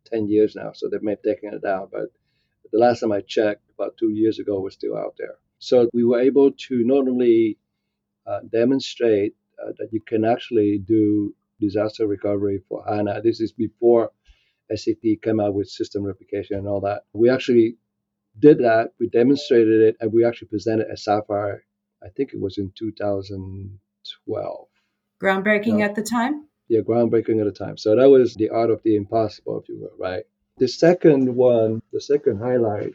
10 0.05 0.27
years 0.27 0.55
now, 0.55 0.71
so 0.73 0.87
they 0.89 0.99
may 1.01 1.11
have 1.11 1.21
taken 1.21 1.53
it 1.53 1.61
down. 1.63 1.89
But 1.91 2.09
the 2.71 2.79
last 2.79 2.99
time 2.99 3.11
I 3.11 3.21
checked, 3.21 3.69
about 3.77 3.97
two 3.97 4.09
years 4.09 4.39
ago, 4.39 4.59
was 4.59 4.73
still 4.73 4.97
out 4.97 5.15
there. 5.17 5.35
So 5.59 5.89
we 5.93 6.03
were 6.03 6.19
able 6.19 6.51
to 6.51 6.83
not 6.85 7.07
only 7.07 7.57
uh, 8.27 8.39
demonstrate 8.51 9.35
uh, 9.61 9.71
that 9.77 9.89
you 9.91 10.01
can 10.01 10.25
actually 10.25 10.79
do 10.79 11.33
disaster 11.59 12.07
recovery 12.07 12.61
for 12.67 12.83
HANA. 12.87 13.21
This 13.21 13.39
is 13.39 13.51
before 13.51 14.11
SAP 14.73 15.21
came 15.21 15.39
out 15.39 15.53
with 15.53 15.67
system 15.67 16.03
replication 16.03 16.57
and 16.57 16.67
all 16.67 16.81
that. 16.81 17.03
We 17.13 17.29
actually 17.29 17.77
did 18.37 18.59
that. 18.59 18.91
We 18.99 19.07
demonstrated 19.09 19.81
it, 19.81 19.97
and 19.99 20.11
we 20.11 20.25
actually 20.25 20.49
presented 20.49 20.87
at 20.91 20.99
Sapphire. 20.99 21.63
I 22.03 22.09
think 22.09 22.33
it 22.33 22.41
was 22.41 22.57
in 22.57 22.71
2012. 22.77 24.67
Groundbreaking 25.21 25.81
at 25.81 25.95
the 25.95 26.03
time. 26.03 26.47
Yeah, 26.67 26.81
groundbreaking 26.81 27.39
at 27.39 27.45
the 27.45 27.51
time. 27.51 27.77
So 27.77 27.95
that 27.95 28.09
was 28.09 28.35
the 28.35 28.49
art 28.49 28.69
of 28.69 28.81
the 28.83 28.95
impossible, 28.95 29.61
if 29.61 29.69
you 29.69 29.79
will, 29.79 29.95
right? 29.97 30.23
The 30.57 30.69
second 30.69 31.35
one, 31.35 31.81
the 31.91 31.99
second 31.99 32.39
highlight, 32.39 32.93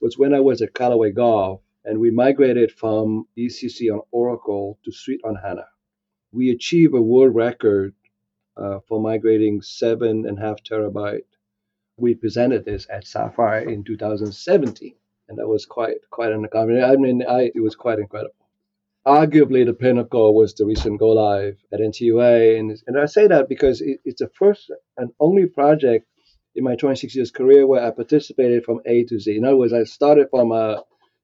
was 0.00 0.18
when 0.18 0.34
I 0.34 0.40
was 0.40 0.60
at 0.60 0.74
Callaway 0.74 1.12
Golf, 1.12 1.60
and 1.84 2.00
we 2.00 2.10
migrated 2.10 2.72
from 2.72 3.28
ECC 3.38 3.94
on 3.94 4.00
Oracle 4.10 4.76
to 4.84 4.90
Suite 4.90 5.20
on 5.22 5.36
HANA. 5.36 5.68
We 6.32 6.50
achieved 6.50 6.94
a 6.94 7.00
world 7.00 7.32
record 7.32 7.94
uh, 8.56 8.80
for 8.88 9.00
migrating 9.00 9.62
seven 9.62 10.26
and 10.26 10.36
a 10.36 10.40
half 10.40 10.64
terabyte. 10.64 11.26
We 11.96 12.16
presented 12.16 12.64
this 12.64 12.88
at 12.90 13.06
Sapphire 13.06 13.60
in 13.60 13.84
2017, 13.84 14.96
and 15.28 15.38
that 15.38 15.46
was 15.46 15.64
quite 15.64 15.98
quite 16.10 16.32
an 16.32 16.44
accomplishment. 16.44 16.90
I 16.90 16.96
mean, 16.96 17.22
I, 17.22 17.52
it 17.54 17.62
was 17.62 17.76
quite 17.76 18.00
incredible. 18.00 18.34
Arguably, 19.06 19.64
the 19.64 19.74
pinnacle 19.74 20.34
was 20.34 20.54
the 20.54 20.66
recent 20.66 20.98
go 20.98 21.10
live 21.10 21.56
at 21.72 21.78
NTUA, 21.78 22.58
and, 22.58 22.82
and 22.88 22.98
I 22.98 23.06
say 23.06 23.28
that 23.28 23.48
because 23.48 23.80
it, 23.80 24.00
it's 24.04 24.22
the 24.22 24.28
first 24.28 24.72
and 24.96 25.12
only 25.20 25.46
project 25.46 26.08
in 26.56 26.64
my 26.64 26.76
26 26.76 27.14
years 27.14 27.30
career 27.30 27.66
where 27.66 27.84
I 27.84 27.90
participated 27.92 28.64
from 28.64 28.80
A 28.86 29.04
to 29.04 29.20
Z. 29.20 29.36
In 29.36 29.44
other 29.44 29.56
words, 29.56 29.72
I 29.72 29.84
started 29.84 30.28
from 30.30 30.52
uh, 30.52 30.80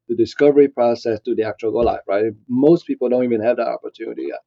the 0.08 0.16
discovery 0.16 0.68
process 0.68 1.20
to 1.22 1.34
the 1.34 1.44
actual 1.44 1.72
go 1.72 1.78
live. 1.80 2.02
Right? 2.06 2.32
Most 2.48 2.86
people 2.86 3.08
don't 3.08 3.24
even 3.24 3.42
have 3.42 3.56
that 3.56 3.68
opportunity 3.68 4.26
yet 4.28 4.40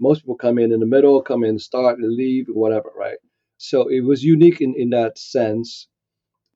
most 0.00 0.22
people 0.22 0.36
come 0.36 0.58
in 0.58 0.72
in 0.72 0.80
the 0.80 0.86
middle, 0.86 1.22
come 1.22 1.44
in, 1.44 1.58
start, 1.58 2.00
leave, 2.00 2.46
whatever, 2.48 2.90
right? 2.98 3.18
So 3.58 3.88
it 3.88 4.00
was 4.00 4.24
unique 4.24 4.60
in, 4.62 4.74
in 4.76 4.90
that 4.90 5.18
sense. 5.18 5.88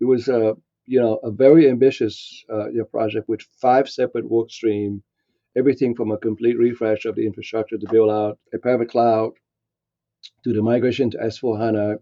It 0.00 0.06
was 0.06 0.28
a 0.28 0.56
you 0.86 1.00
know 1.00 1.16
a 1.22 1.30
very 1.30 1.68
ambitious 1.70 2.44
uh, 2.52 2.66
project 2.90 3.28
with 3.28 3.42
five 3.60 3.88
separate 3.88 4.28
work 4.28 4.50
streams, 4.50 5.02
everything 5.56 5.94
from 5.94 6.10
a 6.10 6.18
complete 6.18 6.58
refresh 6.58 7.04
of 7.04 7.16
the 7.16 7.26
infrastructure 7.26 7.78
to 7.78 7.86
build 7.90 8.10
out 8.10 8.38
a 8.54 8.58
private 8.58 8.90
cloud, 8.90 9.32
to 10.44 10.52
the 10.52 10.62
migration 10.62 11.10
to 11.10 11.18
S4 11.18 11.58
HANA, 11.60 11.96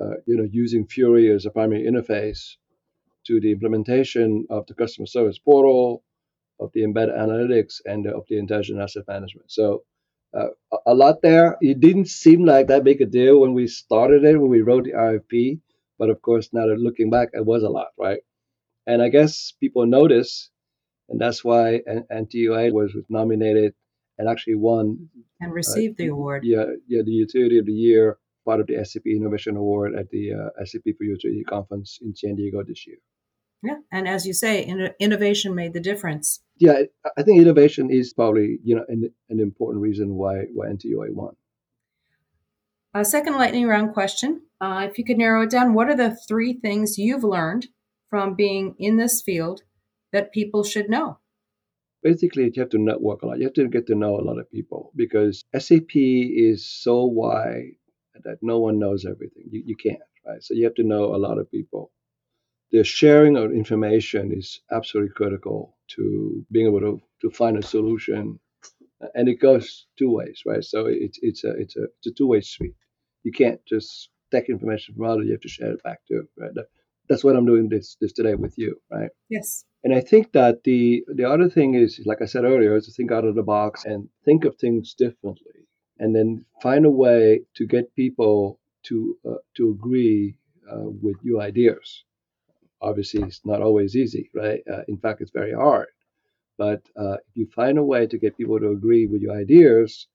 uh, 0.00 0.16
you 0.26 0.36
know 0.36 0.48
using 0.50 0.86
Fiori 0.86 1.30
as 1.30 1.46
a 1.46 1.50
primary 1.50 1.82
interface, 1.82 2.56
to 3.26 3.40
the 3.40 3.52
implementation 3.52 4.46
of 4.50 4.66
the 4.66 4.74
customer 4.74 5.06
service 5.06 5.38
portal, 5.38 6.02
of 6.60 6.70
the 6.72 6.84
embedded 6.84 7.14
analytics, 7.14 7.80
and 7.84 8.06
of 8.06 8.24
the 8.28 8.38
intelligent 8.38 8.80
asset 8.80 9.04
management. 9.08 9.50
So 9.50 9.84
uh, 10.34 10.48
a 10.86 10.94
lot 10.94 11.22
there. 11.22 11.56
It 11.60 11.80
didn't 11.80 12.08
seem 12.08 12.44
like 12.44 12.66
that 12.68 12.84
big 12.84 13.00
a 13.00 13.06
deal 13.06 13.40
when 13.40 13.54
we 13.54 13.66
started 13.66 14.24
it, 14.24 14.40
when 14.40 14.50
we 14.50 14.62
wrote 14.62 14.84
the 14.84 14.92
RFP. 14.92 15.60
But 15.98 16.10
of 16.10 16.20
course, 16.22 16.48
now 16.52 16.66
that 16.66 16.78
looking 16.78 17.10
back, 17.10 17.28
it 17.32 17.46
was 17.46 17.62
a 17.62 17.68
lot, 17.68 17.88
right? 17.98 18.20
And 18.86 19.00
I 19.00 19.08
guess 19.08 19.52
people 19.60 19.86
notice, 19.86 20.50
and 21.08 21.20
that's 21.20 21.44
why 21.44 21.80
NTUA 21.86 22.72
was 22.72 22.94
nominated 23.08 23.74
and 24.18 24.28
actually 24.28 24.56
won 24.56 25.08
and 25.40 25.52
received 25.52 25.94
uh, 25.94 26.04
the 26.04 26.06
award. 26.08 26.44
Yeah, 26.44 26.64
yeah, 26.88 27.02
the 27.04 27.12
Utility 27.12 27.58
of 27.58 27.66
the 27.66 27.72
Year, 27.72 28.18
part 28.44 28.60
of 28.60 28.66
the 28.66 28.84
SAP 28.84 29.06
Innovation 29.06 29.56
Award 29.56 29.94
at 29.94 30.10
the 30.10 30.32
uh, 30.32 30.64
SAP 30.64 30.82
for 30.96 31.04
Utility 31.04 31.44
conference 31.44 31.98
in 32.02 32.14
San 32.14 32.36
Diego 32.36 32.62
this 32.62 32.86
year. 32.86 32.98
Yeah, 33.62 33.78
and 33.90 34.06
as 34.06 34.26
you 34.26 34.34
say, 34.34 34.62
innovation 35.00 35.54
made 35.54 35.72
the 35.72 35.80
difference. 35.80 36.40
Yeah, 36.58 36.82
I 37.16 37.22
think 37.22 37.40
innovation 37.40 37.90
is 37.90 38.12
probably 38.12 38.58
you 38.62 38.76
know 38.76 38.84
an, 38.88 39.10
an 39.30 39.40
important 39.40 39.82
reason 39.82 40.14
why 40.14 40.44
why 40.52 40.66
NTUA 40.66 41.14
won. 41.14 41.34
A 42.92 43.04
second 43.06 43.36
lightning 43.36 43.66
round 43.66 43.94
question: 43.94 44.42
uh, 44.60 44.86
If 44.90 44.98
you 44.98 45.04
could 45.04 45.16
narrow 45.16 45.42
it 45.42 45.50
down, 45.50 45.72
what 45.72 45.88
are 45.88 45.96
the 45.96 46.14
three 46.28 46.52
things 46.52 46.98
you've 46.98 47.24
learned 47.24 47.68
from 48.10 48.34
being 48.34 48.74
in 48.78 48.98
this 48.98 49.22
field 49.22 49.62
that 50.12 50.30
people 50.30 50.62
should 50.62 50.90
know? 50.90 51.18
Basically, 52.02 52.44
you 52.44 52.60
have 52.60 52.68
to 52.68 52.78
network 52.78 53.22
a 53.22 53.26
lot. 53.26 53.38
You 53.38 53.44
have 53.44 53.54
to 53.54 53.66
get 53.66 53.86
to 53.86 53.94
know 53.94 54.20
a 54.20 54.26
lot 54.28 54.38
of 54.38 54.50
people 54.50 54.92
because 54.94 55.42
SAP 55.58 55.96
is 55.96 56.68
so 56.68 57.06
wide 57.06 57.76
that 58.24 58.38
no 58.42 58.58
one 58.60 58.78
knows 58.78 59.04
everything. 59.04 59.44
You, 59.50 59.62
you 59.66 59.76
can't, 59.76 59.98
right? 60.26 60.42
So 60.42 60.54
you 60.54 60.64
have 60.64 60.74
to 60.76 60.84
know 60.84 61.14
a 61.14 61.18
lot 61.18 61.38
of 61.38 61.50
people 61.50 61.90
the 62.72 62.84
sharing 62.84 63.36
of 63.36 63.52
information 63.52 64.32
is 64.32 64.60
absolutely 64.72 65.12
critical 65.14 65.76
to 65.88 66.46
being 66.52 66.66
able 66.68 66.80
to, 66.80 67.00
to 67.22 67.30
find 67.30 67.58
a 67.58 67.62
solution. 67.62 68.40
And 69.14 69.28
it 69.28 69.40
goes 69.40 69.86
two 69.98 70.10
ways, 70.12 70.42
right? 70.46 70.64
So 70.64 70.86
it's 70.86 71.18
it's 71.22 71.44
a 71.44 71.50
it's 71.52 71.76
a 71.76 71.84
it's 71.98 72.08
a 72.08 72.12
two 72.12 72.26
way 72.28 72.40
street. 72.40 72.74
You 73.24 73.32
can't 73.32 73.60
just 73.66 74.10
take 74.32 74.48
information 74.48 74.94
from 74.94 75.06
others; 75.06 75.26
you 75.26 75.32
have 75.32 75.42
to 75.42 75.48
share 75.48 75.72
it 75.72 75.82
back 75.84 76.00
too, 76.08 76.28
right? 76.38 76.52
That's 77.08 77.24
what 77.24 77.36
I'm 77.36 77.46
doing 77.46 77.68
this 77.68 77.96
this 78.00 78.12
today 78.12 78.34
with 78.34 78.54
you, 78.58 78.76
right? 78.90 79.10
Yes. 79.30 79.64
And 79.84 79.94
I 79.94 80.00
think 80.00 80.32
that 80.32 80.64
the 80.64 81.04
the 81.14 81.30
other 81.30 81.50
thing 81.50 81.74
is, 81.74 82.00
like 82.06 82.22
I 82.22 82.26
said 82.26 82.44
earlier, 82.44 82.76
is 82.76 82.86
to 82.86 82.92
think 82.92 83.12
out 83.12 83.24
of 83.26 83.36
the 83.36 83.42
box 83.42 83.84
and 83.84 84.08
think 84.24 84.44
of 84.46 84.56
things 84.56 84.94
differently, 84.94 85.63
and 85.98 86.14
then 86.14 86.44
find 86.62 86.84
a 86.84 86.90
way 86.90 87.42
to 87.54 87.66
get 87.66 87.94
people 87.94 88.58
to 88.84 89.16
uh, 89.28 89.34
to 89.56 89.70
agree 89.70 90.36
uh, 90.70 90.88
with 91.02 91.16
your 91.22 91.40
ideas 91.40 92.04
obviously 92.84 93.22
it's 93.22 93.40
not 93.44 93.62
always 93.62 93.96
easy, 93.96 94.30
right? 94.34 94.62
Uh, 94.70 94.82
in 94.88 94.98
fact, 94.98 95.20
it's 95.20 95.30
very 95.30 95.52
hard. 95.52 95.88
But 96.56 96.82
uh, 96.96 97.14
if 97.14 97.34
you 97.34 97.46
find 97.46 97.78
a 97.78 97.82
way 97.82 98.06
to 98.06 98.18
get 98.18 98.36
people 98.36 98.60
to 98.60 98.70
agree 98.70 99.06
with 99.06 99.22
your 99.22 99.36
ideas 99.36 100.06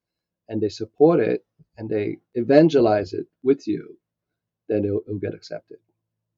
and 0.47 0.61
they 0.61 0.69
support 0.69 1.19
it 1.19 1.43
and 1.77 1.89
they 1.89 2.17
evangelize 2.35 3.11
it 3.13 3.25
with 3.43 3.67
you, 3.67 3.97
then 4.69 4.85
it'll, 4.85 5.01
it'll 5.07 5.19
get 5.19 5.33
accepted. 5.33 5.79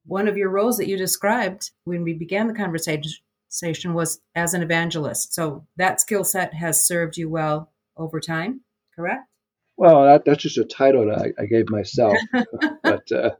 One 0.06 0.26
of 0.26 0.36
your 0.36 0.48
roles 0.48 0.78
that 0.78 0.88
you 0.88 0.96
described 0.96 1.70
when 1.84 2.02
we 2.02 2.14
began 2.14 2.48
the 2.48 2.54
conversation 2.54 3.94
was 3.94 4.20
as 4.34 4.54
an 4.54 4.62
evangelist. 4.62 5.34
So 5.34 5.66
that 5.76 6.00
skill 6.00 6.24
set 6.24 6.54
has 6.54 6.84
served 6.84 7.16
you 7.16 7.28
well 7.28 7.70
over 7.96 8.18
time, 8.18 8.62
correct? 8.96 9.28
Well, 9.76 10.04
that, 10.04 10.24
that's 10.24 10.42
just 10.42 10.58
a 10.58 10.64
title 10.64 11.06
that 11.06 11.18
I, 11.18 11.42
I 11.42 11.46
gave 11.46 11.70
myself, 11.70 12.16
but 12.82 13.10
uh, 13.10 13.30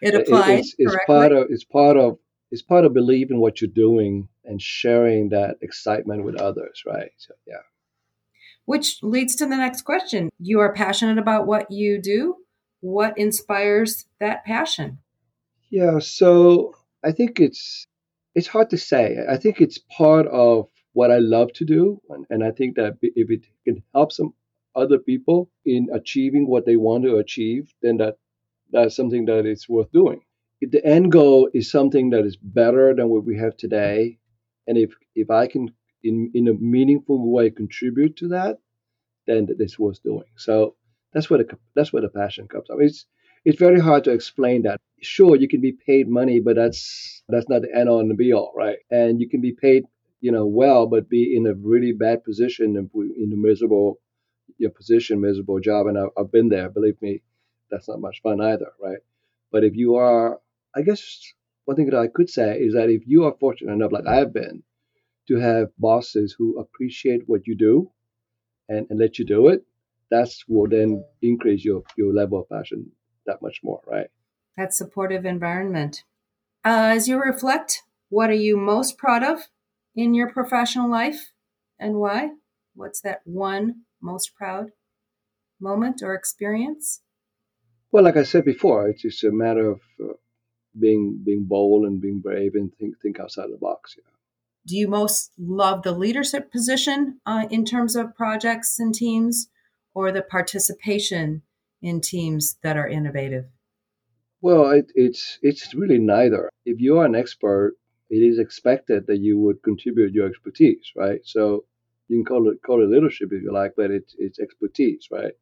it 0.00 0.14
applies. 0.14 0.74
It's, 0.78 0.94
it's 0.94 0.96
part 1.06 1.32
of 1.32 1.46
it's 1.50 1.64
part 1.64 1.96
of 1.96 2.18
it's 2.50 2.62
part 2.62 2.84
of 2.84 2.92
believing 2.92 3.40
what 3.40 3.60
you're 3.60 3.70
doing 3.70 4.28
and 4.44 4.60
sharing 4.60 5.30
that 5.30 5.56
excitement 5.62 6.24
with 6.24 6.36
others, 6.36 6.82
right? 6.86 7.10
So, 7.16 7.34
yeah. 7.46 7.62
Which 8.66 9.02
leads 9.02 9.34
to 9.36 9.46
the 9.46 9.56
next 9.56 9.82
question. 9.82 10.30
You 10.38 10.60
are 10.60 10.72
passionate 10.72 11.18
about 11.18 11.46
what 11.46 11.70
you 11.70 12.00
do. 12.00 12.36
What 12.80 13.16
inspires 13.16 14.04
that 14.20 14.44
passion? 14.44 14.98
Yeah, 15.70 15.98
so 16.00 16.74
I 17.02 17.12
think 17.12 17.40
it's 17.40 17.86
it's 18.34 18.46
hard 18.46 18.70
to 18.70 18.78
say. 18.78 19.16
I 19.28 19.36
think 19.36 19.60
it's 19.60 19.78
part 19.78 20.26
of 20.26 20.68
what 20.92 21.10
I 21.10 21.18
love 21.18 21.52
to 21.54 21.64
do, 21.64 22.00
and, 22.10 22.26
and 22.28 22.44
I 22.44 22.50
think 22.50 22.76
that 22.76 22.98
if 23.02 23.30
it 23.30 23.46
can 23.64 23.82
help 23.94 24.12
some 24.12 24.34
other 24.74 24.98
people 24.98 25.50
in 25.64 25.88
achieving 25.92 26.46
what 26.46 26.66
they 26.66 26.76
want 26.76 27.04
to 27.04 27.16
achieve, 27.16 27.72
then 27.82 27.98
that 27.98 28.16
that's 28.72 28.96
something 28.96 29.26
that 29.26 29.46
is 29.46 29.68
worth 29.68 29.90
doing 29.92 30.20
If 30.60 30.70
the 30.70 30.84
end 30.84 31.12
goal 31.12 31.50
is 31.54 31.70
something 31.70 32.10
that 32.10 32.24
is 32.24 32.36
better 32.36 32.94
than 32.94 33.08
what 33.08 33.24
we 33.24 33.36
have 33.38 33.56
today, 33.56 34.18
and 34.66 34.78
if 34.78 34.90
if 35.14 35.30
I 35.30 35.46
can 35.48 35.70
in 36.04 36.30
in 36.34 36.48
a 36.48 36.54
meaningful 36.54 37.18
way 37.32 37.50
contribute 37.50 38.16
to 38.18 38.28
that, 38.28 38.58
then 39.26 39.48
it's 39.58 39.78
worth 39.78 40.02
doing. 40.02 40.30
So 40.36 40.76
that's 41.12 41.28
where 41.30 41.38
the 41.38 41.58
that's 41.74 41.92
where 41.92 42.02
the 42.02 42.08
passion 42.08 42.48
comes 42.48 42.66
from. 42.68 42.82
It's 42.82 43.06
it's 43.44 43.58
very 43.58 43.80
hard 43.80 44.04
to 44.04 44.12
explain 44.12 44.62
that. 44.62 44.80
Sure, 45.02 45.36
you 45.36 45.48
can 45.48 45.60
be 45.60 45.72
paid 45.72 46.08
money, 46.08 46.40
but 46.40 46.56
that's 46.56 47.22
that's 47.28 47.48
not 47.48 47.62
the 47.62 47.74
end 47.76 47.88
all 47.88 48.00
and 48.00 48.10
the 48.10 48.14
be 48.14 48.32
all, 48.32 48.52
right? 48.56 48.78
And 48.90 49.20
you 49.20 49.28
can 49.28 49.40
be 49.40 49.52
paid, 49.52 49.84
you 50.20 50.32
know, 50.32 50.46
well, 50.46 50.86
but 50.86 51.08
be 51.08 51.36
in 51.36 51.46
a 51.46 51.54
really 51.54 51.92
bad 51.92 52.24
position 52.24 52.76
and 52.76 52.90
in 53.16 53.32
a 53.32 53.36
miserable 53.36 53.98
your 54.62 54.70
position, 54.70 55.20
miserable 55.20 55.60
job. 55.60 55.86
And 55.86 55.98
I've, 55.98 56.08
I've 56.18 56.32
been 56.32 56.48
there. 56.48 56.70
Believe 56.70 57.00
me, 57.02 57.22
that's 57.70 57.88
not 57.88 58.00
much 58.00 58.22
fun 58.22 58.40
either, 58.40 58.72
right? 58.80 59.00
But 59.50 59.64
if 59.64 59.76
you 59.76 59.96
are 59.96 60.40
I 60.74 60.82
guess 60.82 61.34
one 61.64 61.76
thing 61.76 61.86
that 61.90 61.98
I 61.98 62.08
could 62.08 62.30
say 62.30 62.58
is 62.58 62.74
that 62.74 62.88
if 62.88 63.02
you 63.06 63.24
are 63.24 63.34
fortunate 63.38 63.72
enough, 63.72 63.92
like 63.92 64.06
I 64.06 64.16
have 64.16 64.32
been, 64.32 64.62
to 65.28 65.38
have 65.38 65.68
bosses 65.78 66.34
who 66.36 66.58
appreciate 66.58 67.22
what 67.26 67.46
you 67.46 67.56
do 67.56 67.90
and, 68.68 68.86
and 68.90 68.98
let 68.98 69.18
you 69.18 69.24
do 69.24 69.48
it, 69.48 69.64
that's 70.10 70.44
will 70.48 70.68
then 70.68 71.04
increase 71.20 71.64
your, 71.64 71.82
your 71.96 72.12
level 72.12 72.40
of 72.40 72.48
passion 72.48 72.90
that 73.26 73.40
much 73.40 73.60
more, 73.62 73.80
right? 73.86 74.08
That 74.56 74.74
supportive 74.74 75.24
environment. 75.24 76.04
Uh, 76.64 76.92
as 76.96 77.08
you 77.08 77.18
reflect, 77.18 77.82
what 78.08 78.30
are 78.30 78.34
you 78.34 78.56
most 78.56 78.98
proud 78.98 79.22
of 79.22 79.48
in 79.94 80.14
your 80.14 80.30
professional 80.30 80.90
life 80.90 81.32
and 81.78 81.96
why? 81.96 82.30
What's 82.74 83.00
that 83.02 83.20
one 83.24 83.82
most 84.02 84.34
proud 84.34 84.70
moment 85.60 86.02
or 86.02 86.14
experience? 86.14 87.00
Well, 87.90 88.04
like 88.04 88.16
I 88.16 88.24
said 88.24 88.44
before, 88.44 88.88
it's 88.88 89.02
just 89.02 89.24
a 89.24 89.30
matter 89.30 89.70
of 89.70 89.80
uh, 90.02 90.14
being 90.78 91.20
being 91.24 91.44
bold 91.44 91.84
and 91.84 92.00
being 92.00 92.20
brave 92.20 92.54
and 92.54 92.72
think 92.78 93.00
think 93.00 93.20
outside 93.20 93.50
the 93.50 93.58
box. 93.58 93.94
Yeah. 93.96 94.04
Do 94.66 94.76
you 94.76 94.88
most 94.88 95.32
love 95.38 95.82
the 95.82 95.92
leadership 95.92 96.52
position 96.52 97.20
uh, 97.26 97.46
in 97.50 97.64
terms 97.64 97.96
of 97.96 98.16
projects 98.16 98.78
and 98.78 98.94
teams, 98.94 99.48
or 99.94 100.12
the 100.12 100.22
participation 100.22 101.42
in 101.82 102.00
teams 102.00 102.56
that 102.62 102.76
are 102.76 102.86
innovative? 102.88 103.46
Well, 104.40 104.70
it, 104.70 104.90
it's 104.94 105.38
it's 105.42 105.74
really 105.74 105.98
neither. 105.98 106.50
If 106.64 106.80
you 106.80 106.98
are 106.98 107.06
an 107.06 107.14
expert, 107.14 107.74
it 108.08 108.22
is 108.22 108.38
expected 108.38 109.06
that 109.06 109.18
you 109.18 109.38
would 109.38 109.62
contribute 109.62 110.14
your 110.14 110.28
expertise, 110.28 110.92
right? 110.96 111.20
So 111.24 111.64
you 112.12 112.18
can 112.18 112.26
call 112.26 112.50
it 112.50 112.62
call 112.62 112.82
it 112.82 112.90
leadership 112.90 113.32
if 113.32 113.42
you 113.42 113.52
like, 113.52 113.72
but 113.76 113.90
it's 113.90 114.14
it's 114.18 114.38
expertise, 114.38 115.08
right? 115.10 115.32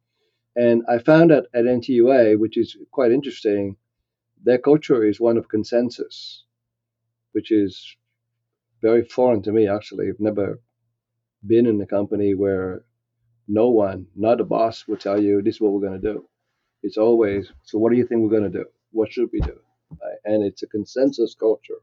And 0.55 0.83
I 0.89 0.99
found 0.99 1.31
that 1.31 1.45
at 1.53 1.65
NTUA, 1.65 2.39
which 2.39 2.57
is 2.57 2.77
quite 2.91 3.11
interesting, 3.11 3.75
their 4.43 4.57
culture 4.57 5.03
is 5.05 5.19
one 5.19 5.37
of 5.37 5.49
consensus, 5.49 6.45
which 7.33 7.51
is 7.51 7.95
very 8.81 9.03
foreign 9.03 9.41
to 9.43 9.51
me, 9.51 9.67
actually. 9.67 10.07
I've 10.09 10.19
never 10.19 10.61
been 11.45 11.65
in 11.65 11.81
a 11.81 11.85
company 11.85 12.35
where 12.35 12.83
no 13.47 13.69
one, 13.69 14.07
not 14.15 14.37
the 14.37 14.43
boss, 14.45 14.87
will 14.87 14.97
tell 14.97 15.21
you 15.21 15.41
this 15.41 15.55
is 15.55 15.61
what 15.61 15.73
we're 15.73 15.87
going 15.87 16.01
to 16.01 16.13
do. 16.13 16.25
It's 16.83 16.97
always, 16.97 17.51
so 17.63 17.77
what 17.77 17.91
do 17.91 17.97
you 17.97 18.05
think 18.07 18.21
we're 18.21 18.39
going 18.39 18.51
to 18.51 18.59
do? 18.59 18.65
What 18.91 19.11
should 19.11 19.29
we 19.33 19.41
do? 19.41 19.57
Right? 19.91 20.19
And 20.25 20.43
it's 20.43 20.63
a 20.63 20.67
consensus 20.67 21.35
culture. 21.35 21.81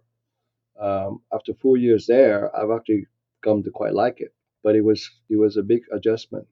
Um, 0.81 1.21
after 1.33 1.55
four 1.55 1.77
years 1.77 2.07
there, 2.07 2.55
I've 2.57 2.71
actually 2.71 3.07
come 3.45 3.63
to 3.63 3.71
quite 3.71 3.95
like 3.95 4.21
it, 4.21 4.35
but 4.63 4.77
it 4.77 4.85
was 4.85 5.11
it 5.29 5.37
was 5.37 5.57
a 5.57 5.63
big 5.63 5.83
adjustment. 5.93 6.47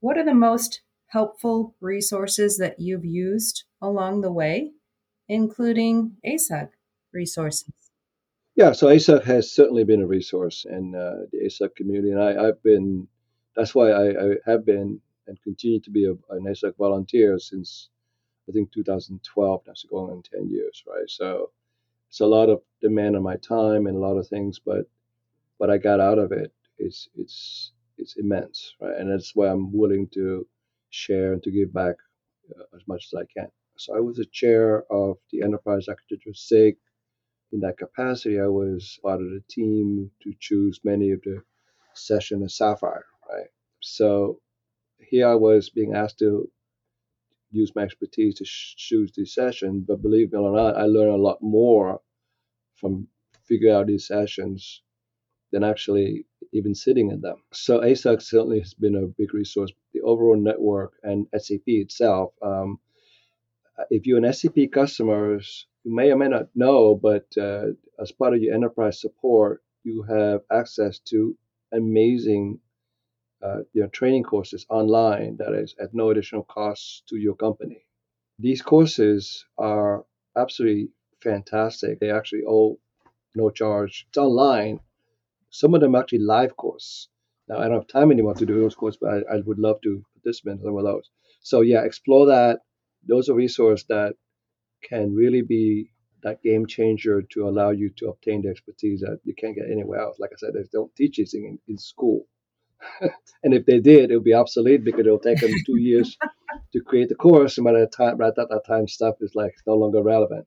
What 0.00 0.18
are 0.18 0.24
the 0.24 0.34
most 0.34 0.82
helpful 1.06 1.76
resources 1.80 2.58
that 2.58 2.80
you've 2.80 3.04
used 3.04 3.64
along 3.80 4.22
the 4.22 4.32
way, 4.32 4.72
including 5.28 6.16
ASUG 6.26 6.70
resources? 7.12 7.72
Yeah, 8.54 8.72
so 8.72 8.88
ASUG 8.88 9.24
has 9.24 9.50
certainly 9.50 9.84
been 9.84 10.02
a 10.02 10.06
resource 10.06 10.66
in 10.68 10.94
uh, 10.94 11.26
the 11.30 11.46
ASUG 11.46 11.74
community, 11.76 12.10
and 12.10 12.22
I, 12.22 12.46
have 12.46 12.62
been. 12.62 13.08
That's 13.56 13.74
why 13.74 13.90
I, 13.90 14.08
I, 14.08 14.34
have 14.46 14.64
been 14.64 15.00
and 15.26 15.42
continue 15.42 15.80
to 15.80 15.90
be 15.90 16.06
a, 16.06 16.12
an 16.34 16.44
ASUG 16.44 16.76
volunteer 16.76 17.38
since 17.38 17.88
I 18.48 18.52
think 18.52 18.72
2012. 18.72 19.62
That's 19.66 19.84
going 19.84 20.12
on 20.12 20.22
10 20.22 20.50
years, 20.50 20.82
right? 20.86 21.08
So 21.08 21.50
it's 22.08 22.20
a 22.20 22.26
lot 22.26 22.48
of 22.48 22.60
demand 22.80 23.16
on 23.16 23.22
my 23.22 23.36
time 23.36 23.86
and 23.86 23.96
a 23.96 24.00
lot 24.00 24.16
of 24.16 24.28
things, 24.28 24.58
but 24.58 24.86
what 25.58 25.70
I 25.70 25.78
got 25.78 26.00
out 26.00 26.18
of 26.18 26.32
it 26.32 26.52
is 26.82 27.08
it's 27.16 27.72
it's 27.98 28.16
immense, 28.18 28.74
right? 28.80 28.98
And 28.98 29.10
that's 29.12 29.32
why 29.36 29.48
I'm 29.48 29.72
willing 29.72 30.08
to 30.14 30.46
share 30.90 31.34
and 31.34 31.42
to 31.44 31.50
give 31.52 31.72
back 31.72 31.96
uh, 32.58 32.64
as 32.76 32.82
much 32.88 33.08
as 33.12 33.20
I 33.22 33.26
can. 33.38 33.50
So 33.78 33.96
I 33.96 34.00
was 34.00 34.16
the 34.16 34.26
chair 34.26 34.84
of 34.92 35.18
the 35.32 35.42
enterprise 35.42 35.88
architecture 35.88 36.34
SIG. 36.34 36.76
In 37.52 37.60
that 37.60 37.78
capacity, 37.78 38.40
I 38.40 38.48
was 38.48 38.98
part 39.02 39.20
of 39.22 39.28
the 39.30 39.42
team 39.50 40.10
to 40.22 40.34
choose 40.40 40.80
many 40.84 41.12
of 41.12 41.20
the 41.24 41.42
session 41.94 42.42
as 42.44 42.56
Sapphire, 42.56 43.06
right? 43.30 43.48
So 43.80 44.40
here 45.00 45.28
I 45.28 45.34
was 45.36 45.70
being 45.70 45.94
asked 45.94 46.18
to 46.20 46.50
use 47.52 47.72
my 47.76 47.82
expertise 47.82 48.36
to 48.36 48.44
sh- 48.44 48.74
choose 48.76 49.12
the 49.16 49.26
session, 49.26 49.84
but 49.86 50.02
believe 50.02 50.32
it 50.32 50.36
or 50.36 50.54
not, 50.56 50.76
I 50.76 50.84
learned 50.84 51.14
a 51.14 51.22
lot 51.28 51.38
more 51.42 52.00
from 52.76 53.08
figuring 53.44 53.74
out 53.74 53.86
these 53.88 54.06
sessions 54.08 54.82
than 55.52 55.64
actually 55.64 56.26
even 56.52 56.74
sitting 56.74 57.10
in 57.10 57.20
them. 57.20 57.36
So 57.52 57.80
ASUG 57.80 58.22
certainly 58.22 58.60
has 58.60 58.74
been 58.74 58.96
a 58.96 59.06
big 59.06 59.34
resource. 59.34 59.72
The 59.94 60.02
overall 60.02 60.36
network 60.36 60.92
and 61.02 61.26
SAP 61.36 61.62
itself. 61.66 62.32
Um, 62.42 62.78
if 63.90 64.06
you're 64.06 64.24
an 64.24 64.32
SAP 64.32 64.70
customer, 64.72 65.40
you 65.84 65.94
may 65.94 66.10
or 66.10 66.16
may 66.16 66.28
not 66.28 66.48
know, 66.54 66.94
but 66.94 67.26
uh, 67.38 67.68
as 68.00 68.12
part 68.12 68.34
of 68.34 68.42
your 68.42 68.54
enterprise 68.54 69.00
support, 69.00 69.62
you 69.82 70.02
have 70.02 70.42
access 70.50 70.98
to 71.00 71.36
amazing 71.72 72.60
uh, 73.42 73.58
you 73.72 73.82
know, 73.82 73.88
training 73.88 74.22
courses 74.22 74.64
online 74.68 75.36
that 75.38 75.52
is 75.52 75.74
at 75.80 75.92
no 75.92 76.10
additional 76.10 76.44
cost 76.44 77.02
to 77.08 77.16
your 77.16 77.34
company. 77.34 77.84
These 78.38 78.62
courses 78.62 79.44
are 79.58 80.04
absolutely 80.36 80.90
fantastic. 81.20 81.98
They 81.98 82.10
actually 82.10 82.42
all 82.42 82.78
no 83.34 83.50
charge. 83.50 84.06
It's 84.08 84.18
online, 84.18 84.80
some 85.52 85.74
of 85.74 85.80
them 85.80 85.94
actually 85.94 86.18
live 86.20 86.56
course. 86.56 87.08
Now 87.48 87.58
I 87.58 87.64
don't 87.68 87.74
have 87.74 87.86
time 87.86 88.10
anymore 88.10 88.34
to 88.34 88.46
do 88.46 88.60
those 88.60 88.74
courses, 88.74 88.98
but 89.00 89.10
I, 89.10 89.36
I 89.36 89.40
would 89.44 89.58
love 89.58 89.80
to 89.82 90.02
participate 90.14 90.54
in 90.54 90.62
some 90.62 90.76
of 90.76 90.84
those. 90.84 91.10
So 91.42 91.60
yeah, 91.60 91.82
explore 91.84 92.26
that. 92.26 92.60
Those 93.06 93.28
are 93.28 93.34
resources 93.34 93.86
that 93.88 94.14
can 94.82 95.14
really 95.14 95.42
be 95.42 95.90
that 96.22 96.42
game 96.42 96.66
changer 96.66 97.22
to 97.32 97.48
allow 97.48 97.70
you 97.70 97.90
to 97.98 98.08
obtain 98.08 98.42
the 98.42 98.48
expertise 98.48 99.00
that 99.00 99.18
you 99.24 99.34
can't 99.34 99.56
get 99.56 99.70
anywhere 99.70 100.00
else. 100.00 100.18
Like 100.18 100.30
I 100.32 100.36
said, 100.38 100.54
they 100.54 100.64
don't 100.72 100.94
teach 100.96 101.16
this 101.16 101.34
in, 101.34 101.58
in 101.68 101.78
school. 101.78 102.26
and 103.42 103.54
if 103.54 103.66
they 103.66 103.80
did, 103.80 104.10
it 104.10 104.14
would 104.14 104.24
be 104.24 104.34
obsolete 104.34 104.84
because 104.84 105.00
it'll 105.00 105.18
take 105.18 105.40
them 105.40 105.50
two 105.66 105.78
years 105.78 106.16
to 106.72 106.80
create 106.80 107.08
the 107.08 107.14
course, 107.14 107.58
and 107.58 107.64
by 107.64 107.72
the 107.72 107.86
time, 107.86 108.16
right 108.16 108.28
at 108.28 108.48
that 108.48 108.62
time, 108.66 108.88
stuff 108.88 109.16
is 109.20 109.34
like 109.34 109.54
no 109.66 109.74
longer 109.74 110.02
relevant. 110.02 110.46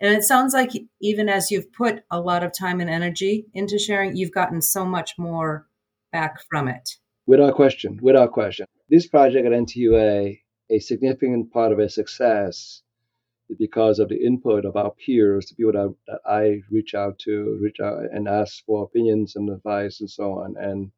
And 0.00 0.14
it 0.14 0.24
sounds 0.24 0.52
like 0.52 0.70
even 1.00 1.28
as 1.28 1.50
you've 1.50 1.72
put 1.72 2.02
a 2.10 2.20
lot 2.20 2.42
of 2.42 2.52
time 2.52 2.80
and 2.80 2.90
energy 2.90 3.46
into 3.54 3.78
sharing, 3.78 4.16
you've 4.16 4.32
gotten 4.32 4.60
so 4.60 4.84
much 4.84 5.14
more 5.18 5.66
back 6.12 6.36
from 6.50 6.68
it. 6.68 6.90
Without 7.26 7.54
question, 7.54 7.98
without 8.02 8.32
question. 8.32 8.66
This 8.88 9.06
project 9.06 9.46
at 9.46 9.52
NTUA, 9.52 10.38
a 10.70 10.78
significant 10.78 11.52
part 11.52 11.72
of 11.72 11.80
its 11.80 11.94
success 11.94 12.82
is 13.48 13.56
because 13.56 13.98
of 13.98 14.08
the 14.08 14.24
input 14.24 14.64
of 14.64 14.76
our 14.76 14.92
peers, 14.92 15.46
the 15.46 15.54
people 15.56 15.72
that, 15.72 15.94
that 16.06 16.20
I 16.28 16.62
reach 16.70 16.94
out 16.94 17.18
to, 17.20 17.58
reach 17.60 17.80
out 17.80 18.02
and 18.12 18.28
ask 18.28 18.64
for 18.64 18.84
opinions 18.84 19.34
and 19.36 19.48
advice 19.48 20.00
and 20.00 20.10
so 20.10 20.40
on. 20.40 20.56
And 20.56 20.92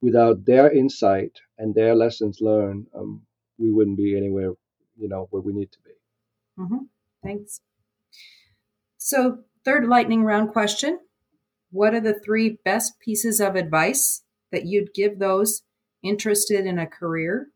without 0.00 0.44
their 0.44 0.70
insight 0.70 1.32
and 1.58 1.74
their 1.74 1.94
lessons 1.94 2.38
learned, 2.40 2.86
um, 2.94 3.22
we 3.58 3.72
wouldn't 3.72 3.96
be 3.96 4.16
anywhere, 4.16 4.52
you 4.96 5.08
know, 5.08 5.26
where 5.30 5.42
we 5.42 5.52
need 5.52 5.72
to 5.72 5.78
be. 5.84 6.62
Mm-hmm. 6.62 6.84
Thanks. 7.22 7.60
So, 8.96 9.44
third 9.64 9.86
lightning 9.86 10.22
round 10.22 10.50
question 10.50 11.00
What 11.70 11.94
are 11.94 12.00
the 12.00 12.18
three 12.24 12.58
best 12.64 12.98
pieces 13.00 13.40
of 13.40 13.56
advice 13.56 14.22
that 14.52 14.66
you'd 14.66 14.94
give 14.94 15.18
those 15.18 15.62
interested 16.02 16.66
in 16.66 16.78
a 16.78 16.86
career 16.86 17.48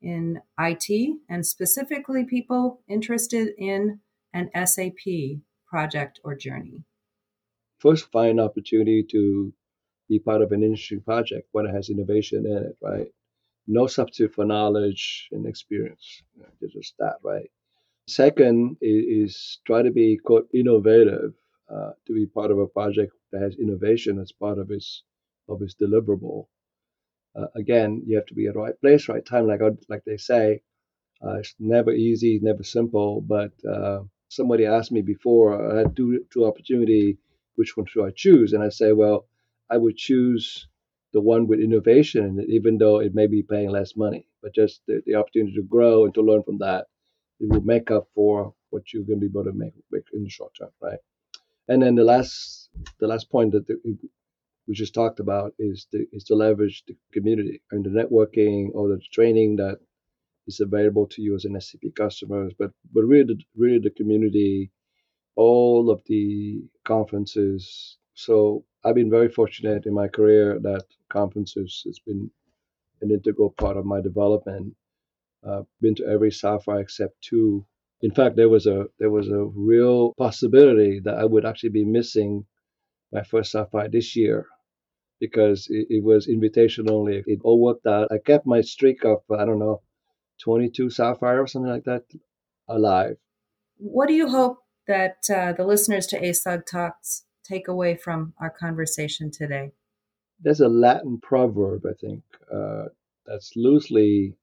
in 0.00 0.40
IT 0.58 1.18
and 1.28 1.44
specifically 1.44 2.24
people 2.24 2.80
interested 2.88 3.52
in 3.58 4.00
an 4.32 4.50
SAP 4.66 5.40
project 5.66 6.20
or 6.24 6.34
journey? 6.34 6.84
First, 7.78 8.10
find 8.10 8.40
opportunity 8.40 9.04
to 9.10 9.52
be 10.08 10.18
part 10.18 10.42
of 10.42 10.52
an 10.52 10.62
industry 10.62 10.98
project 10.98 11.48
when 11.52 11.66
it 11.66 11.74
has 11.74 11.90
innovation 11.90 12.46
in 12.46 12.56
it, 12.56 12.76
right? 12.80 13.08
No 13.66 13.86
substitute 13.86 14.34
for 14.34 14.44
knowledge 14.44 15.28
and 15.30 15.46
experience. 15.46 16.22
Know, 16.36 16.46
just 16.72 16.94
that, 16.98 17.16
right? 17.22 17.50
Second 18.08 18.78
is, 18.80 19.04
is 19.34 19.58
try 19.66 19.82
to 19.82 19.90
be 19.90 20.16
quote 20.16 20.48
innovative, 20.54 21.34
uh, 21.68 21.92
to 22.06 22.14
be 22.14 22.26
part 22.26 22.50
of 22.50 22.58
a 22.58 22.66
project 22.66 23.12
that 23.32 23.42
has 23.42 23.56
innovation 23.58 24.18
as 24.18 24.32
part 24.32 24.58
of 24.58 24.70
its 24.70 25.02
of 25.48 25.60
its 25.62 25.74
deliverable. 25.74 26.46
Uh, 27.36 27.48
again, 27.54 28.02
you 28.06 28.16
have 28.16 28.26
to 28.26 28.34
be 28.34 28.46
at 28.46 28.54
the 28.54 28.60
right 28.60 28.80
place, 28.80 29.08
right 29.08 29.24
time, 29.26 29.46
like 29.46 29.60
like 29.88 30.04
they 30.04 30.16
say. 30.16 30.62
Uh, 31.22 31.36
it's 31.38 31.54
never 31.58 31.92
easy, 31.92 32.38
never 32.42 32.62
simple. 32.62 33.20
But 33.20 33.52
uh, 33.64 34.04
somebody 34.28 34.64
asked 34.66 34.92
me 34.92 35.02
before, 35.02 35.46
I 35.72 35.78
had 35.80 35.96
two 35.96 36.24
two 36.32 36.46
opportunity, 36.46 37.18
which 37.56 37.76
one 37.76 37.86
should 37.86 38.06
I 38.06 38.12
choose? 38.12 38.52
And 38.54 38.62
I 38.62 38.70
say, 38.70 38.92
well, 38.92 39.26
I 39.70 39.76
would 39.76 39.96
choose 39.96 40.66
the 41.12 41.20
one 41.20 41.46
with 41.46 41.60
innovation, 41.60 42.44
even 42.48 42.78
though 42.78 43.00
it 43.00 43.14
may 43.14 43.26
be 43.26 43.42
paying 43.42 43.70
less 43.70 43.96
money, 43.96 44.26
but 44.42 44.54
just 44.54 44.82
the, 44.86 45.02
the 45.06 45.16
opportunity 45.16 45.54
to 45.56 45.62
grow 45.62 46.04
and 46.04 46.14
to 46.14 46.22
learn 46.22 46.42
from 46.42 46.58
that 46.58 46.86
it 47.40 47.48
will 47.50 47.62
make 47.62 47.90
up 47.90 48.08
for 48.14 48.54
what 48.70 48.92
you're 48.92 49.04
going 49.04 49.20
to 49.20 49.28
be 49.28 49.32
able 49.32 49.44
to 49.44 49.52
make, 49.52 49.72
make 49.90 50.04
in 50.12 50.24
the 50.24 50.30
short 50.30 50.52
term, 50.58 50.70
right? 50.80 50.98
And 51.68 51.82
then 51.82 51.94
the 51.94 52.04
last 52.04 52.70
the 53.00 53.06
last 53.06 53.30
point 53.30 53.52
that 53.52 53.66
the, 53.66 53.78
we 54.66 54.74
just 54.74 54.94
talked 54.94 55.20
about 55.20 55.54
is 55.58 55.86
the, 55.92 56.06
is 56.12 56.24
to 56.24 56.34
leverage 56.34 56.84
the 56.86 56.96
community 57.12 57.62
and 57.72 57.84
the 57.84 57.90
networking 57.90 58.68
or 58.74 58.88
the 58.88 59.00
training 59.12 59.56
that 59.56 59.78
is 60.46 60.60
available 60.60 61.06
to 61.06 61.22
you 61.22 61.34
as 61.34 61.44
an 61.44 61.60
SAP 61.60 61.82
customer, 61.96 62.50
but 62.58 62.70
but 62.92 63.02
really 63.02 63.24
the, 63.24 63.38
really 63.56 63.78
the 63.78 63.90
community 63.90 64.70
all 65.36 65.90
of 65.90 66.02
the 66.06 66.60
conferences. 66.84 67.96
So 68.14 68.64
I've 68.84 68.96
been 68.96 69.10
very 69.10 69.28
fortunate 69.28 69.86
in 69.86 69.94
my 69.94 70.08
career 70.08 70.58
that 70.62 70.84
conferences 71.10 71.82
has 71.86 72.00
been 72.00 72.30
an 73.02 73.12
integral 73.12 73.50
part 73.50 73.76
of 73.76 73.86
my 73.86 74.00
development. 74.00 74.74
Uh, 75.46 75.62
been 75.80 75.94
to 75.94 76.06
every 76.06 76.32
Sapphire 76.32 76.80
except 76.80 77.20
two. 77.22 77.64
In 78.02 78.10
fact, 78.10 78.36
there 78.36 78.48
was 78.48 78.66
a 78.66 78.86
there 78.98 79.10
was 79.10 79.28
a 79.28 79.44
real 79.44 80.14
possibility 80.14 81.00
that 81.04 81.16
I 81.16 81.24
would 81.24 81.44
actually 81.44 81.70
be 81.70 81.84
missing 81.84 82.44
my 83.12 83.22
first 83.22 83.52
Sapphire 83.52 83.88
this 83.88 84.16
year 84.16 84.46
because 85.20 85.66
it, 85.70 85.86
it, 85.90 86.04
was 86.04 86.28
invitation 86.28 86.90
only. 86.90 87.22
It 87.26 87.40
all 87.42 87.60
worked 87.60 87.86
out. 87.86 88.12
I 88.12 88.18
kept 88.18 88.46
my 88.46 88.60
streak 88.60 89.04
of 89.04 89.22
I 89.30 89.44
don't 89.44 89.58
know, 89.58 89.82
22 90.42 90.90
Sapphire 90.90 91.42
or 91.42 91.46
something 91.46 91.70
like 91.70 91.84
that 91.84 92.04
alive. 92.68 93.16
What 93.78 94.08
do 94.08 94.14
you 94.14 94.28
hope 94.28 94.58
that 94.86 95.18
uh, 95.32 95.52
the 95.52 95.64
listeners 95.64 96.06
to 96.08 96.20
ASUG 96.20 96.66
Talks 96.66 97.24
take 97.44 97.68
away 97.68 97.96
from 97.96 98.34
our 98.40 98.50
conversation 98.50 99.30
today? 99.30 99.72
There's 100.40 100.60
a 100.60 100.68
Latin 100.68 101.18
proverb, 101.20 101.84
I 101.86 101.94
think, 102.00 102.22
uh, 102.52 102.86
that's 103.26 103.52
loosely 103.56 104.34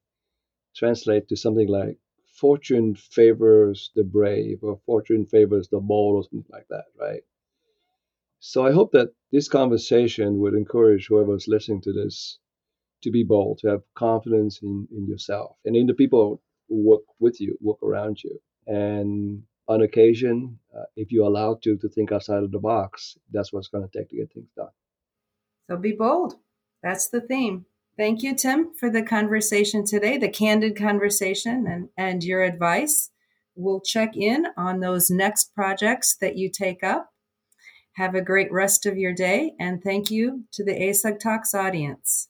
translated 0.76 1.30
to 1.30 1.36
something 1.36 1.68
like 1.68 1.98
fortune 2.36 2.96
favors 2.96 3.92
the 3.96 4.04
brave 4.04 4.60
or 4.62 4.80
fortune 4.86 5.26
favors 5.26 5.68
the 5.70 5.80
bold 5.80 6.16
or 6.16 6.24
something 6.24 6.52
like 6.52 6.68
that, 6.70 6.86
right? 7.00 7.24
So 8.40 8.66
I 8.66 8.72
hope 8.72 8.92
that 8.92 9.14
this 9.32 9.48
conversation 9.48 10.40
would 10.40 10.54
encourage 10.54 11.08
whoever's 11.08 11.48
listening 11.48 11.82
to 11.82 11.94
this 11.94 12.40
to 13.02 13.12
be 13.12 13.24
bold, 13.24 13.60
to 13.60 13.70
have 13.70 13.84
confidence 13.96 14.60
in, 14.62 14.88
in 14.92 15.08
yourself 15.08 15.58
and 15.66 15.76
in 15.76 15.88
the 15.88 15.94
people 15.94 16.42
who 16.68 16.84
work 16.84 17.02
with 17.20 17.40
you, 17.40 17.58
work 17.62 17.82
around 17.82 18.24
you. 18.24 18.40
And 18.68 19.44
on 19.68 19.82
occasion, 19.82 20.60
uh, 20.76 20.84
if 20.96 21.12
you're 21.12 21.26
allowed 21.28 21.62
to, 21.64 21.78
to 21.78 21.90
think 21.90 22.12
outside 22.12 22.44
of 22.44 22.52
the 22.52 22.60
box, 22.60 23.18
that's 23.32 23.52
what's 23.52 23.68
going 23.68 23.88
to 23.88 23.98
take 23.98 24.10
to 24.10 24.18
get 24.18 24.32
things 24.34 24.50
done. 24.56 24.70
So 25.70 25.78
be 25.78 25.94
bold. 25.94 26.36
That's 26.84 27.10
the 27.10 27.22
theme. 27.22 27.66
Thank 27.98 28.24
you, 28.24 28.36
Tim, 28.36 28.74
for 28.78 28.90
the 28.90 29.04
conversation 29.04 29.86
today, 29.86 30.18
the 30.18 30.28
candid 30.28 30.76
conversation 30.76 31.66
and, 31.66 31.90
and 31.98 32.24
your 32.24 32.44
advice. 32.44 33.10
We'll 33.56 33.80
check 33.80 34.18
in 34.18 34.48
on 34.58 34.82
those 34.82 35.10
next 35.10 35.56
projects 35.56 36.18
that 36.20 36.36
you 36.36 36.52
take 36.52 36.84
up. 36.84 37.12
Have 37.94 38.14
a 38.14 38.22
great 38.22 38.52
rest 38.52 38.86
of 38.86 38.98
your 38.98 39.14
day, 39.14 39.54
and 39.58 39.82
thank 39.82 40.12
you 40.12 40.44
to 40.52 40.66
the 40.66 40.74
ASUG 40.74 41.22
Talks 41.22 41.54
audience. 41.54 42.28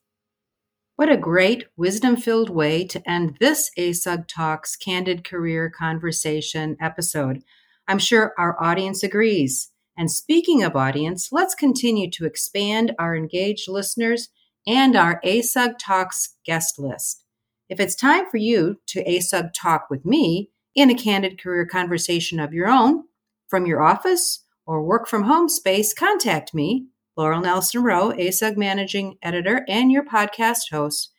What 0.97 1.11
a 1.11 1.17
great, 1.17 1.65
wisdom 1.75 2.15
filled 2.15 2.51
way 2.51 2.85
to 2.85 3.09
end 3.09 3.37
this 3.39 3.71
ASUG 3.75 4.27
Talks 4.27 4.75
Candid 4.75 5.23
Career 5.27 5.71
Conversation 5.75 6.77
episode. 6.79 7.41
I'm 7.87 7.97
sure 7.97 8.35
our 8.37 8.55
audience 8.63 9.01
agrees. 9.01 9.71
And 9.97 10.11
speaking 10.11 10.61
of 10.61 10.75
audience, 10.75 11.29
let's 11.31 11.55
continue 11.55 12.11
to 12.11 12.25
expand 12.25 12.93
our 12.99 13.15
engaged 13.15 13.67
listeners 13.67 14.29
and 14.67 14.95
our 14.95 15.19
ASUG 15.23 15.75
Talks 15.79 16.35
guest 16.45 16.79
list. 16.79 17.23
If 17.69 17.79
it's 17.79 17.95
time 17.95 18.29
for 18.29 18.37
you 18.37 18.79
to 18.87 19.03
ASUG 19.03 19.51
talk 19.53 19.89
with 19.89 20.05
me 20.05 20.51
in 20.75 20.89
a 20.89 20.95
candid 20.95 21.41
career 21.41 21.65
conversation 21.65 22.39
of 22.39 22.53
your 22.53 22.67
own, 22.67 23.03
from 23.47 23.65
your 23.65 23.81
office 23.81 24.43
or 24.65 24.83
work 24.83 25.07
from 25.07 25.23
home 25.23 25.49
space, 25.49 25.93
contact 25.93 26.53
me 26.53 26.87
Laurel 27.17 27.41
Nelson 27.41 27.83
Rowe, 27.83 28.11
ASUG 28.11 28.57
Managing 28.57 29.17
Editor 29.21 29.63
and 29.67 29.91
your 29.91 30.03
podcast 30.03 30.69
host 30.71 31.11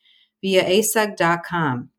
via 0.42 0.64
asug.com. 0.64 1.90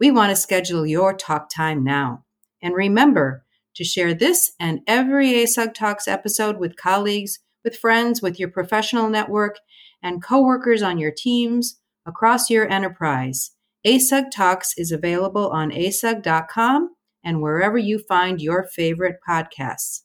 We 0.00 0.10
want 0.10 0.30
to 0.30 0.36
schedule 0.36 0.84
your 0.84 1.14
talk 1.14 1.48
time 1.48 1.84
now. 1.84 2.24
And 2.60 2.74
remember 2.74 3.44
to 3.76 3.84
share 3.84 4.14
this 4.14 4.52
and 4.58 4.80
every 4.86 5.28
ASUG 5.32 5.74
Talks 5.74 6.08
episode 6.08 6.58
with 6.58 6.76
colleagues, 6.76 7.38
with 7.62 7.76
friends, 7.76 8.20
with 8.20 8.40
your 8.40 8.48
professional 8.48 9.08
network, 9.08 9.58
and 10.04 10.22
coworkers 10.22 10.82
on 10.82 10.98
your 10.98 11.10
teams 11.10 11.80
across 12.06 12.50
your 12.50 12.70
enterprise. 12.70 13.50
ASUG 13.84 14.30
Talks 14.30 14.74
is 14.76 14.92
available 14.92 15.50
on 15.50 15.70
asug.com 15.70 16.94
and 17.24 17.40
wherever 17.40 17.78
you 17.78 17.98
find 17.98 18.40
your 18.40 18.64
favorite 18.64 19.16
podcasts. 19.28 20.02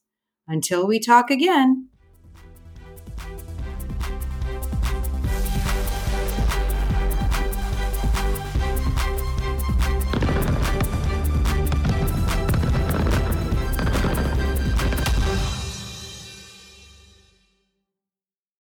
Until 0.47 0.87
we 0.87 0.99
talk 0.99 1.29
again, 1.29 1.89